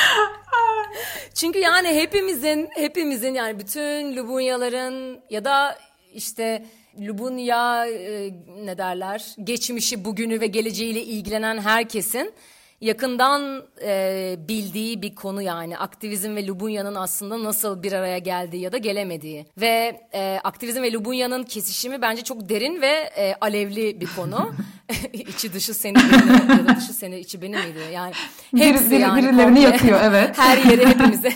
çünkü 1.34 1.58
yani 1.58 1.88
hepimizin 1.88 2.68
hepimizin 2.74 3.34
yani 3.34 3.58
bütün 3.58 4.16
Lubunyaların 4.16 5.20
ya 5.30 5.44
da 5.44 5.78
işte 6.14 6.66
Lubunya 7.00 7.86
e, 7.86 8.34
ne 8.64 8.78
derler 8.78 9.34
geçmişi 9.44 10.04
bugünü 10.04 10.40
ve 10.40 10.46
geleceğiyle 10.46 11.02
ilgilenen 11.02 11.60
herkesin 11.60 12.34
yakından 12.82 13.62
e, 13.84 14.36
bildiği 14.38 15.02
bir 15.02 15.14
konu 15.14 15.42
yani 15.42 15.78
aktivizm 15.78 16.36
ve 16.36 16.46
Lubunya'nın 16.46 16.94
aslında 16.94 17.44
nasıl 17.44 17.82
bir 17.82 17.92
araya 17.92 18.18
geldiği 18.18 18.60
ya 18.62 18.72
da 18.72 18.78
gelemediği 18.78 19.46
ve 19.60 20.00
e, 20.14 20.40
aktivizm 20.44 20.82
ve 20.82 20.92
Lubunya'nın 20.92 21.42
kesişimi 21.42 22.02
bence 22.02 22.22
çok 22.22 22.48
derin 22.48 22.80
ve 22.80 23.10
e, 23.16 23.34
alevli 23.40 24.00
bir 24.00 24.08
konu. 24.16 24.52
içi 25.12 25.52
dışı 25.52 25.74
seni 25.74 25.94
beni 25.96 26.58
ya 26.58 26.68
da 26.68 26.76
dışı 26.76 26.92
seni 26.92 27.18
içi 27.18 27.42
beni 27.42 27.56
miydi? 27.56 27.78
Yani 27.92 28.12
hepsi 28.56 28.90
bir, 28.90 28.98
yani 28.98 29.22
birilerini 29.22 29.54
komple, 29.54 29.60
yakıyor 29.60 30.00
evet. 30.02 30.38
Her 30.38 30.58
yeri 30.70 30.86
hepimizi. 30.86 31.32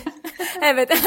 evet. 0.63 1.03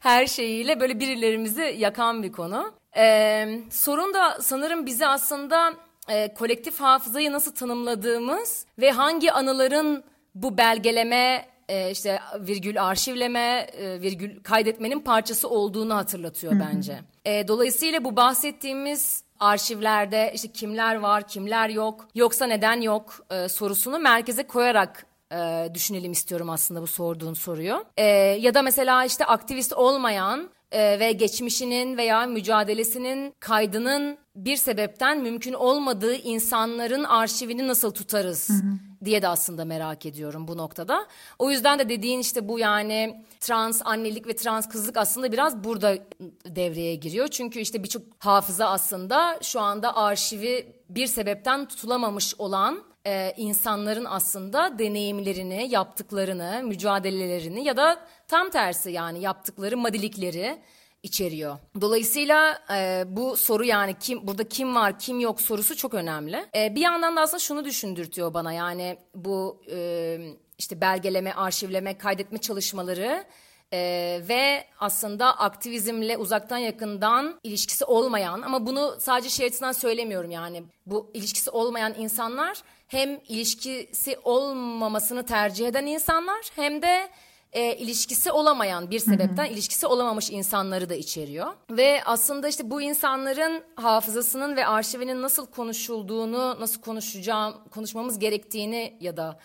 her 0.00 0.26
şeyiyle 0.26 0.80
böyle 0.80 1.00
birilerimizi 1.00 1.76
yakan 1.78 2.22
bir 2.22 2.32
konu. 2.32 2.72
Ee, 2.96 3.58
sorun 3.70 4.14
da 4.14 4.38
sanırım 4.40 4.86
bizi 4.86 5.06
aslında 5.06 5.74
e, 6.08 6.34
kolektif 6.34 6.80
hafızayı 6.80 7.32
nasıl 7.32 7.54
tanımladığımız 7.54 8.66
ve 8.78 8.90
hangi 8.90 9.32
anıların 9.32 10.04
bu 10.34 10.58
belgeleme 10.58 11.48
e, 11.68 11.90
işte 11.90 12.20
virgül 12.38 12.82
arşivleme 12.82 13.66
e, 13.78 14.00
virgül 14.00 14.42
kaydetmenin 14.42 15.00
parçası 15.00 15.48
olduğunu 15.48 15.94
hatırlatıyor 15.94 16.52
bence. 16.60 17.00
E, 17.24 17.48
dolayısıyla 17.48 18.04
bu 18.04 18.16
bahsettiğimiz 18.16 19.24
arşivlerde 19.40 20.32
işte 20.34 20.48
kimler 20.48 20.94
var 20.96 21.28
kimler 21.28 21.68
yok 21.68 22.08
yoksa 22.14 22.46
neden 22.46 22.80
yok 22.80 23.26
e, 23.30 23.48
sorusunu 23.48 23.98
merkeze 23.98 24.46
koyarak 24.46 25.06
e, 25.32 25.68
düşünelim 25.74 26.12
istiyorum 26.12 26.50
aslında 26.50 26.82
bu 26.82 26.86
sorduğun 26.86 27.34
soruyu. 27.34 27.84
E, 27.96 28.04
ya 28.40 28.54
da 28.54 28.62
mesela 28.62 29.04
işte 29.04 29.24
aktivist 29.24 29.72
olmayan 29.72 30.50
e, 30.72 31.00
ve 31.00 31.12
geçmişinin 31.12 31.96
veya 31.96 32.26
mücadelesinin 32.26 33.34
kaydının 33.40 34.18
bir 34.36 34.56
sebepten 34.56 35.20
mümkün 35.20 35.52
olmadığı 35.52 36.14
insanların 36.14 37.04
arşivini 37.04 37.68
nasıl 37.68 37.90
tutarız 37.90 38.48
hı 38.48 38.52
hı. 38.52 39.04
diye 39.04 39.22
de 39.22 39.28
aslında 39.28 39.64
merak 39.64 40.06
ediyorum 40.06 40.48
bu 40.48 40.56
noktada. 40.56 41.06
O 41.38 41.50
yüzden 41.50 41.78
de 41.78 41.88
dediğin 41.88 42.18
işte 42.18 42.48
bu 42.48 42.58
yani 42.58 43.24
trans 43.40 43.82
annelik 43.84 44.26
ve 44.26 44.36
trans 44.36 44.68
kızlık 44.68 44.96
aslında 44.96 45.32
biraz 45.32 45.64
burada 45.64 45.98
devreye 46.46 46.94
giriyor. 46.94 47.28
Çünkü 47.28 47.60
işte 47.60 47.82
birçok 47.82 48.02
hafıza 48.18 48.68
aslında 48.68 49.38
şu 49.42 49.60
anda 49.60 49.96
arşivi 49.96 50.76
bir 50.88 51.06
sebepten 51.06 51.68
tutulamamış 51.68 52.34
olan 52.38 52.84
e, 53.06 53.34
insanların 53.36 54.04
aslında 54.04 54.78
deneyimlerini, 54.78 55.66
yaptıklarını, 55.70 56.62
mücadelelerini 56.64 57.64
ya 57.64 57.76
da 57.76 58.06
tam 58.28 58.50
tersi 58.50 58.90
yani 58.90 59.20
yaptıkları 59.20 59.76
madilikleri 59.76 60.58
içeriyor. 61.02 61.58
Dolayısıyla 61.80 62.58
e, 62.74 63.04
bu 63.06 63.36
soru 63.36 63.64
yani 63.64 63.94
kim 64.00 64.26
burada 64.26 64.48
kim 64.48 64.74
var 64.74 64.98
kim 64.98 65.20
yok 65.20 65.40
sorusu 65.40 65.76
çok 65.76 65.94
önemli. 65.94 66.46
E, 66.56 66.74
bir 66.74 66.80
yandan 66.80 67.16
da 67.16 67.20
aslında 67.20 67.38
şunu 67.38 67.64
düşündürtüyor 67.64 68.34
bana 68.34 68.52
yani 68.52 68.98
bu 69.14 69.62
e, 69.70 70.18
işte 70.58 70.80
belgeleme, 70.80 71.32
arşivleme, 71.32 71.98
kaydetme 71.98 72.38
çalışmaları 72.38 73.24
ee, 73.72 74.20
ve 74.28 74.64
aslında 74.80 75.38
aktivizmle 75.38 76.16
uzaktan 76.16 76.58
yakından 76.58 77.40
ilişkisi 77.42 77.84
olmayan 77.84 78.42
ama 78.42 78.66
bunu 78.66 78.96
sadece 79.00 79.28
şey 79.28 79.46
açısından 79.46 79.72
söylemiyorum 79.72 80.30
yani 80.30 80.62
bu 80.86 81.10
ilişkisi 81.14 81.50
olmayan 81.50 81.94
insanlar 81.98 82.62
hem 82.88 83.20
ilişkisi 83.28 84.18
olmamasını 84.24 85.26
tercih 85.26 85.66
eden 85.66 85.86
insanlar 85.86 86.50
hem 86.56 86.82
de 86.82 87.08
e, 87.52 87.76
ilişkisi 87.76 88.32
olamayan 88.32 88.90
bir 88.90 88.98
sebepten 88.98 89.44
ilişkisi 89.44 89.86
olamamış 89.86 90.30
insanları 90.30 90.88
da 90.88 90.94
içeriyor. 90.94 91.46
Ve 91.70 92.00
aslında 92.04 92.48
işte 92.48 92.70
bu 92.70 92.82
insanların 92.82 93.62
hafızasının 93.76 94.56
ve 94.56 94.66
arşivinin 94.66 95.22
nasıl 95.22 95.46
konuşulduğunu, 95.46 96.60
nasıl 96.60 96.80
konuşacağım, 96.80 97.54
konuşmamız 97.70 98.18
gerektiğini 98.18 98.96
ya 99.00 99.16
da 99.16 99.38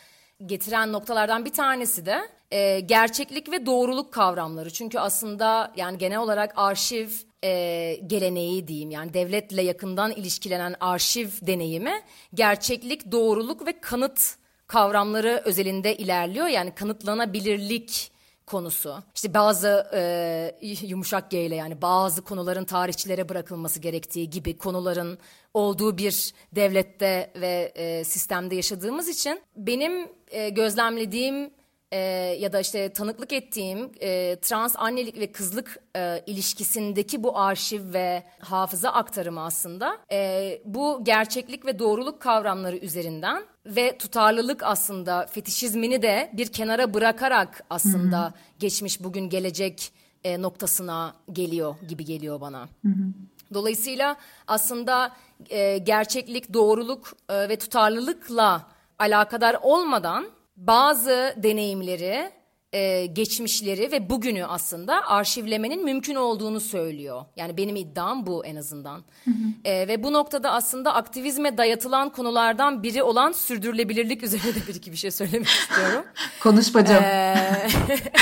getiren 0.46 0.92
noktalardan 0.92 1.46
bir 1.46 1.54
tanesi 1.54 2.06
de 2.06 2.22
e, 2.52 2.80
gerçeklik 2.80 3.52
ve 3.52 3.66
doğruluk 3.66 4.14
kavramları. 4.14 4.70
Çünkü 4.70 5.00
aslında 5.00 5.74
yani 5.76 5.98
genel 5.98 6.20
olarak 6.20 6.54
arşiv 6.56 7.10
e, 7.44 8.00
geleneği 8.08 8.68
diyeyim 8.68 8.92
yani 8.92 9.14
devletle 9.14 9.62
yakından 9.62 10.12
ilişkilenen 10.12 10.76
arşiv 10.80 11.30
deneyimi 11.42 12.02
gerçeklik, 12.34 13.12
doğruluk 13.12 13.68
ve 13.68 13.80
kanıt 13.82 14.38
kavramları 14.68 15.42
özelinde 15.46 15.98
ilerliyor. 15.98 16.48
Yani 16.48 16.76
kanıtlanabilirlik 16.76 18.12
konusu. 18.46 19.04
İşte 19.16 19.34
bazı 19.34 19.88
e, 19.94 20.56
yumuşak 20.82 21.32
G 21.32 21.46
ile 21.46 21.56
yani 21.56 21.82
bazı 21.82 22.22
konuların 22.22 22.66
tarihçilere 22.66 23.30
bırakılması 23.30 23.80
gerektiği 23.80 24.30
gibi 24.30 24.58
konuların 24.58 25.18
olduğu 25.54 25.98
bir 25.98 26.34
devlette 26.56 27.32
ve 27.36 27.72
e, 27.76 28.04
sistemde 28.04 28.56
yaşadığımız 28.56 29.08
için 29.10 29.42
benim 29.56 30.08
e, 30.28 30.50
gözlemlediğim 30.50 31.57
e, 31.92 31.98
ya 32.40 32.54
da 32.54 32.60
işte 32.60 32.94
tanıklık 32.94 33.34
ettiğim 33.34 33.92
e, 34.02 34.36
trans 34.42 34.76
annelik 34.78 35.20
ve 35.20 35.32
kızlık 35.32 35.80
e, 35.96 36.24
ilişkisindeki 36.26 37.24
bu 37.24 37.40
arşiv 37.40 37.94
ve 37.94 38.24
hafıza 38.40 38.90
aktarımı 38.90 39.44
aslında 39.44 39.98
e, 40.12 40.62
bu 40.66 41.04
gerçeklik 41.04 41.66
ve 41.66 41.80
doğruluk 41.80 42.20
kavramları 42.20 42.78
üzerinden 42.78 43.44
ve 43.66 43.98
tutarlılık 43.98 44.64
aslında 44.64 45.26
fetişizmini 45.26 46.02
de 46.02 46.32
bir 46.34 46.48
kenara 46.48 46.94
bırakarak 46.94 47.64
aslında 47.70 48.24
Hı-hı. 48.24 48.34
geçmiş 48.60 49.04
bugün 49.04 49.30
gelecek 49.30 49.92
e, 50.24 50.42
noktasına 50.42 51.14
geliyor 51.32 51.76
gibi 51.88 52.06
geliyor 52.06 52.42
bana. 52.42 52.60
Hı-hı. 52.62 53.14
Dolayısıyla 53.54 54.16
aslında 54.48 55.12
e, 55.50 55.78
gerçeklik, 55.78 56.54
doğruluk 56.54 57.14
e, 57.30 57.50
ve 57.50 57.56
tutarlılıkla 57.56 58.68
alakadar 59.00 59.58
olmadan 59.62 60.37
bazı 60.58 61.34
deneyimleri, 61.38 62.32
e, 62.74 63.06
geçmişleri 63.06 63.92
ve 63.92 64.10
bugünü 64.10 64.46
aslında 64.46 65.08
arşivlemenin 65.08 65.84
mümkün 65.84 66.16
olduğunu 66.16 66.60
söylüyor. 66.60 67.26
Yani 67.36 67.58
benim 67.58 67.76
iddiam 67.76 68.26
bu 68.26 68.46
en 68.46 68.56
azından. 68.56 69.04
Hı 69.26 69.32
hı. 69.32 69.70
E, 69.70 69.88
ve 69.88 70.04
bu 70.04 70.14
noktada 70.14 70.52
aslında 70.52 70.94
aktivizme 70.94 71.58
dayatılan 71.58 72.10
konulardan 72.10 72.84
biri 72.84 73.04
olan 73.04 73.32
sürdürülebilirlik 73.32 74.24
üzerine 74.24 74.56
de 74.56 74.68
bir 74.68 74.76
iki 74.76 74.92
bir 74.92 74.98
şey 74.98 75.12
söylemek 75.12 75.48
istiyorum. 75.48 76.06
Konuş 76.44 76.74
bacım. 76.74 76.96
E, 76.96 77.36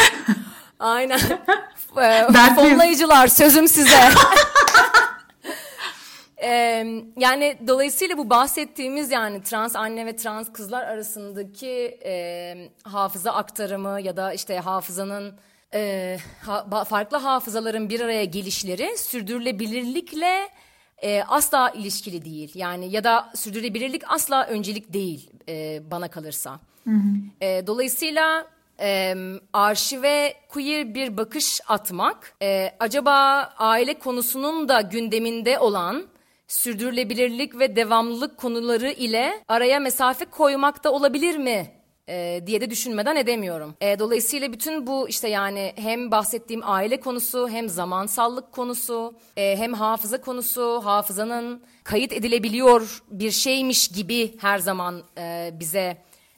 aynen. 0.80 1.20
e, 1.98 2.56
fonlayıcılar 2.56 3.28
sözüm 3.28 3.68
size. 3.68 4.10
Ee, 6.46 6.86
yani 7.18 7.58
dolayısıyla 7.68 8.18
bu 8.18 8.30
bahsettiğimiz 8.30 9.12
yani 9.12 9.44
trans 9.44 9.76
anne 9.76 10.06
ve 10.06 10.16
trans 10.16 10.54
kızlar 10.54 10.84
arasındaki 10.84 12.00
e, 12.06 12.56
hafıza 12.84 13.32
aktarımı 13.32 14.02
ya 14.02 14.18
da 14.18 14.34
işte 14.34 14.60
hafızanın 14.60 15.36
e, 15.74 16.18
ha, 16.42 16.86
farklı 16.86 17.18
hafızaların 17.18 17.90
bir 17.90 18.00
araya 18.00 18.26
gelişleri 18.26 18.98
sürdürülebilirlikle 18.98 20.50
e, 21.02 21.24
asla 21.24 21.70
ilişkili 21.70 22.26
değil. 22.26 22.52
Yani 22.56 22.92
ya 22.92 23.04
da 23.04 23.32
sürdürülebilirlik 23.36 24.02
asla 24.08 24.46
öncelik 24.46 24.94
değil 24.94 25.30
e, 25.50 25.82
bana 25.92 26.08
kalırsa. 26.08 26.60
Hı 26.84 26.92
hı. 26.92 27.46
E, 27.46 27.68
dolayısıyla 27.68 28.48
e, 28.80 29.16
arşive 29.54 30.34
queer 30.50 30.96
bir 30.96 31.18
bakış 31.18 31.62
atmak, 31.68 32.36
e, 32.42 32.76
acaba 32.80 33.14
aile 33.58 34.00
konusunun 34.00 34.70
da 34.70 34.82
gündeminde 34.82 35.60
olan 35.60 36.08
sürdürülebilirlik 36.48 37.60
ve 37.60 37.76
devamlılık 37.76 38.38
konuları 38.38 38.92
ile 38.92 39.44
araya 39.48 39.80
mesafe 39.80 40.26
koymak 40.26 40.84
da 40.84 40.94
olabilir 40.94 41.38
mi 41.38 41.72
e, 42.10 42.42
diye 42.46 42.62
de 42.62 42.70
düşünmeden 42.70 43.16
edemiyorum. 43.16 43.76
E, 43.82 44.00
dolayısıyla 44.00 44.54
bütün 44.54 44.88
bu 44.88 45.10
işte 45.10 45.28
yani 45.28 45.74
hem 45.76 46.12
bahsettiğim 46.12 46.62
aile 46.66 47.00
konusu 47.00 47.50
hem 47.50 47.70
zamansallık 47.70 48.52
konusu 48.52 49.14
e, 49.38 49.58
hem 49.58 49.74
hafıza 49.74 50.22
konusu 50.22 50.82
hafızanın 50.84 51.64
kayıt 51.84 52.14
edilebiliyor 52.14 53.04
bir 53.12 53.32
şeymiş 53.32 53.88
gibi 53.88 54.38
her 54.40 54.60
zaman 54.60 55.04
bize 55.60 55.98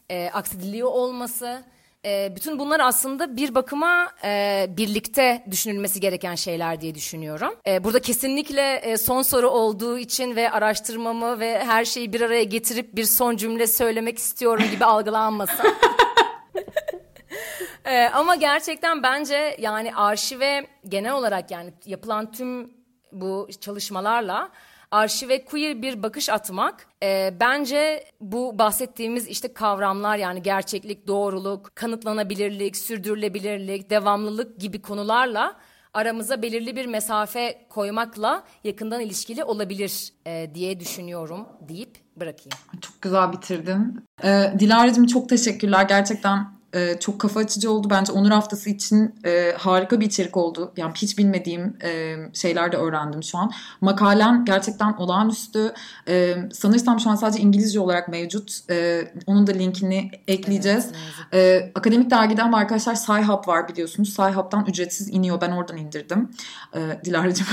e, 0.10 0.30
aksediliyor 0.34 0.90
olması 0.90 1.64
e, 2.08 2.36
bütün 2.36 2.60
bunlar 2.60 2.80
aslında 2.80 3.38
bir 3.38 3.56
bakıma 3.56 4.12
e, 4.24 4.66
birlikte 4.70 5.44
düşünülmesi 5.52 6.00
gereken 6.00 6.36
şeyler 6.36 6.82
diye 6.82 6.96
düşünüyorum. 6.96 7.56
E, 7.68 7.84
burada 7.84 8.00
kesinlikle 8.00 8.76
e, 8.76 8.98
son 8.98 9.22
soru 9.22 9.50
olduğu 9.50 9.98
için 9.98 10.36
ve 10.36 10.52
araştırmamı 10.52 11.40
ve 11.40 11.64
her 11.66 11.86
şeyi 11.86 12.14
bir 12.14 12.22
araya 12.22 12.44
getirip 12.44 12.96
bir 12.96 13.04
son 13.04 13.36
cümle 13.38 13.68
söylemek 13.68 14.18
istiyorum 14.18 14.64
gibi 14.72 14.86
algılanmasın. 14.96 15.66
e, 17.86 18.06
ama 18.08 18.36
gerçekten 18.36 19.04
bence 19.04 19.58
yani 19.60 19.96
arşive 19.96 20.68
genel 20.88 21.14
olarak 21.14 21.52
yani 21.52 21.74
yapılan 21.86 22.32
tüm 22.32 22.72
bu 23.12 23.48
çalışmalarla 23.62 24.50
arşive 24.92 25.46
queer 25.46 25.82
bir 25.82 26.04
bakış 26.04 26.30
atmak 26.30 26.88
e, 27.04 27.34
bence 27.40 28.04
bu 28.22 28.60
bahsettiğimiz 28.60 29.28
işte 29.28 29.54
kavramlar 29.54 30.18
yani 30.18 30.42
gerçeklik, 30.42 31.08
doğruluk, 31.08 31.76
kanıtlanabilirlik, 31.76 32.78
sürdürülebilirlik, 32.78 33.90
devamlılık 33.90 34.60
gibi 34.60 34.82
konularla 34.82 35.56
aramıza 35.94 36.42
belirli 36.42 36.76
bir 36.76 36.86
mesafe 36.86 37.66
koymakla 37.70 38.44
yakından 38.64 39.02
ilişkili 39.02 39.44
olabilir 39.44 40.14
e, 40.26 40.52
diye 40.56 40.80
düşünüyorum 40.80 41.46
deyip 41.70 41.98
bırakayım. 42.20 42.58
Çok 42.82 43.02
güzel 43.02 43.32
bitirdin. 43.32 44.06
Ee, 44.24 44.54
Dilara'cığım 44.60 45.06
çok 45.06 45.30
teşekkürler. 45.30 45.84
Gerçekten 45.84 46.57
e, 46.74 47.00
çok 47.00 47.20
kafa 47.20 47.40
açıcı 47.40 47.72
oldu. 47.72 47.88
Bence 47.90 48.12
Onur 48.12 48.32
Haftası 48.32 48.70
için 48.70 49.16
e, 49.26 49.54
harika 49.58 50.00
bir 50.00 50.06
içerik 50.06 50.38
oldu. 50.38 50.74
Yani 50.78 50.94
hiç 50.96 51.18
bilmediğim 51.18 51.78
e, 51.84 52.16
şeyler 52.34 52.72
de 52.72 52.78
öğrendim 52.78 53.24
şu 53.24 53.38
an. 53.38 53.52
Makalen 53.82 54.46
gerçekten 54.46 54.94
olağanüstü. 54.94 55.74
E, 56.08 56.36
sanırsam 56.54 57.00
şu 57.00 57.10
an 57.10 57.16
sadece 57.16 57.40
İngilizce 57.40 57.80
olarak 57.80 58.08
mevcut. 58.08 58.60
E, 58.70 59.08
onun 59.26 59.48
da 59.48 59.52
linkini 59.52 60.12
ekleyeceğiz. 60.28 60.88
Evet, 61.32 61.64
e, 61.64 61.72
akademik 61.76 62.12
dergiden 62.12 62.54
var 62.54 62.62
arkadaşlar 62.62 62.96
Sci-Hub 62.96 63.48
var 63.48 63.68
biliyorsunuz. 63.68 64.10
Sci-Hub'dan 64.10 64.66
ücretsiz 64.66 65.10
iniyor. 65.10 65.42
Ben 65.42 65.52
oradan 65.52 65.78
indirdim. 65.78 66.30
E, 66.76 66.80
Dilara'cığım 67.06 67.48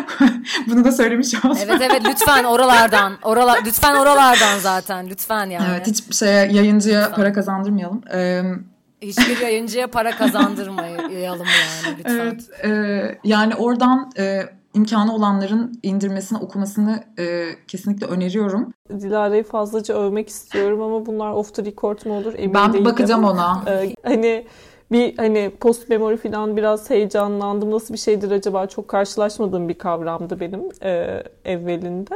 bunu 0.66 0.84
da 0.84 0.92
söylemiş 0.92 1.34
oldum. 1.44 1.58
Evet 1.60 1.80
evet 1.80 2.02
lütfen 2.04 2.44
oralardan. 2.44 3.18
Orala, 3.22 3.56
lütfen 3.66 3.94
oralardan 3.94 4.58
zaten. 4.58 5.10
Lütfen 5.10 5.50
yani. 5.50 5.66
Evet 5.70 5.86
hiçbir 5.86 6.14
şeye 6.14 6.52
yayıncıya 6.52 7.00
lütfen. 7.00 7.16
para 7.16 7.32
kazandırmayalım. 7.32 8.02
E, 8.14 8.41
Hiçbir 9.02 9.40
yayıncıya 9.40 9.86
para 9.86 10.10
kazandırmayalım 10.10 11.46
yani 11.46 11.96
lütfen. 11.98 12.18
Evet, 12.18 12.64
e, 12.64 13.18
yani 13.24 13.54
oradan 13.54 14.10
e, 14.18 14.42
imkanı 14.74 15.14
olanların 15.14 15.78
indirmesini, 15.82 16.38
okumasını 16.38 17.04
e, 17.18 17.46
kesinlikle 17.68 18.06
öneriyorum. 18.06 18.74
Dilara'yı 18.90 19.44
fazlaca 19.44 19.94
övmek 19.94 20.28
istiyorum 20.28 20.82
ama 20.82 21.06
bunlar 21.06 21.32
off 21.32 21.54
the 21.54 21.64
record 21.64 22.06
mu 22.06 22.16
olur 22.16 22.34
emin 22.36 22.54
ben 22.54 22.72
değilim. 22.72 22.84
bakacağım 22.84 23.24
ona. 23.24 23.62
E, 23.66 23.94
hani 24.02 24.46
bir 24.92 25.16
hani 25.16 25.52
post 25.60 25.88
memory 25.88 26.16
falan 26.16 26.56
biraz 26.56 26.90
heyecanlandım. 26.90 27.70
Nasıl 27.70 27.94
bir 27.94 27.98
şeydir 27.98 28.30
acaba? 28.30 28.66
Çok 28.66 28.88
karşılaşmadığım 28.88 29.68
bir 29.68 29.74
kavramdı 29.74 30.40
benim 30.40 30.62
e, 30.82 31.22
evvelinde. 31.44 32.14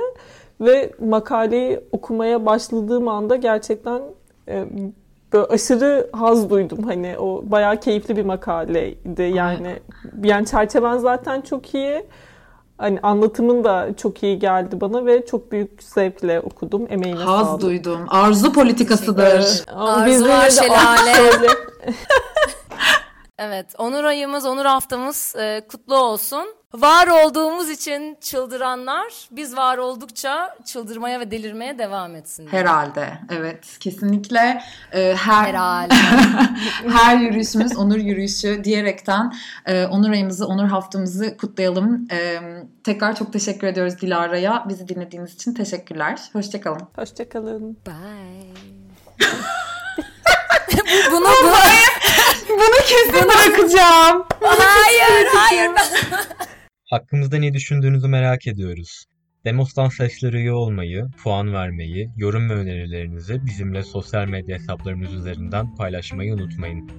Ve 0.60 0.92
makaleyi 1.00 1.80
okumaya 1.92 2.46
başladığım 2.46 3.08
anda 3.08 3.36
gerçekten 3.36 4.02
e, 4.48 4.66
böyle 5.32 5.46
aşırı 5.46 6.10
haz 6.12 6.50
duydum. 6.50 6.82
Hani 6.82 7.18
o 7.18 7.42
bayağı 7.44 7.80
keyifli 7.80 8.16
bir 8.16 8.24
makaleydi. 8.24 9.22
Yani 9.22 9.78
yani 10.22 10.46
çerçeven 10.46 10.98
zaten 10.98 11.40
çok 11.40 11.74
iyi. 11.74 12.06
Hani 12.78 13.00
anlatımın 13.02 13.64
da 13.64 13.88
çok 13.96 14.22
iyi 14.22 14.38
geldi 14.38 14.80
bana 14.80 15.06
ve 15.06 15.26
çok 15.26 15.52
büyük 15.52 15.82
zevkle 15.82 16.40
okudum. 16.40 16.86
Emeğine 16.90 17.18
Haz 17.18 17.46
sağlık. 17.46 17.62
duydum. 17.62 18.00
Arzu 18.08 18.52
politikasıdır. 18.52 19.64
Arzular 19.74 20.50
şelale. 20.50 21.12
Evet, 23.38 23.74
onur 23.78 24.04
ayımız, 24.04 24.46
onur 24.46 24.64
haftamız 24.64 25.34
e, 25.36 25.66
kutlu 25.68 25.96
olsun. 25.96 26.46
Var 26.76 27.06
olduğumuz 27.06 27.70
için 27.70 28.16
çıldıranlar, 28.20 29.28
biz 29.30 29.56
var 29.56 29.78
oldukça 29.78 30.56
çıldırmaya 30.64 31.20
ve 31.20 31.30
delirmeye 31.30 31.78
devam 31.78 32.14
etsin. 32.14 32.46
Herhalde, 32.46 33.18
evet. 33.30 33.78
Kesinlikle 33.80 34.62
e, 34.92 35.14
her 35.14 35.46
Herhalde. 35.46 35.94
her 36.88 37.16
yürüyüşümüz 37.16 37.76
onur 37.76 37.96
yürüyüşü 37.96 38.64
diyerekten 38.64 39.32
e, 39.66 39.86
onur 39.86 40.10
ayımızı, 40.10 40.46
onur 40.46 40.68
haftamızı 40.68 41.36
kutlayalım. 41.36 42.08
E, 42.10 42.40
tekrar 42.84 43.16
çok 43.16 43.32
teşekkür 43.32 43.66
ediyoruz 43.66 44.00
Dilara'ya. 44.00 44.64
Bizi 44.68 44.88
dinlediğiniz 44.88 45.34
için 45.34 45.54
teşekkürler. 45.54 46.20
Hoşçakalın. 46.32 46.88
Hoşçakalın. 46.96 47.76
Bye. 47.86 48.54
bunu, 51.12 51.26
bunu, 51.42 51.54
Bunu 52.48 52.76
kesin 52.86 53.28
bırakacağım. 53.28 54.24
hayır, 54.40 55.26
hayır. 55.34 55.70
Hakkımızda 56.86 57.38
ne 57.38 57.54
düşündüğünüzü 57.54 58.08
merak 58.08 58.46
ediyoruz. 58.46 59.04
Demos'tan 59.44 59.88
sesleri 59.88 60.36
üye 60.36 60.52
olmayı, 60.52 61.06
puan 61.22 61.52
vermeyi, 61.52 62.10
yorum 62.16 62.50
ve 62.50 62.54
önerilerinizi 62.54 63.46
bizimle 63.46 63.82
sosyal 63.82 64.28
medya 64.28 64.58
hesaplarımız 64.58 65.14
üzerinden 65.14 65.74
paylaşmayı 65.74 66.34
unutmayın. 66.34 66.90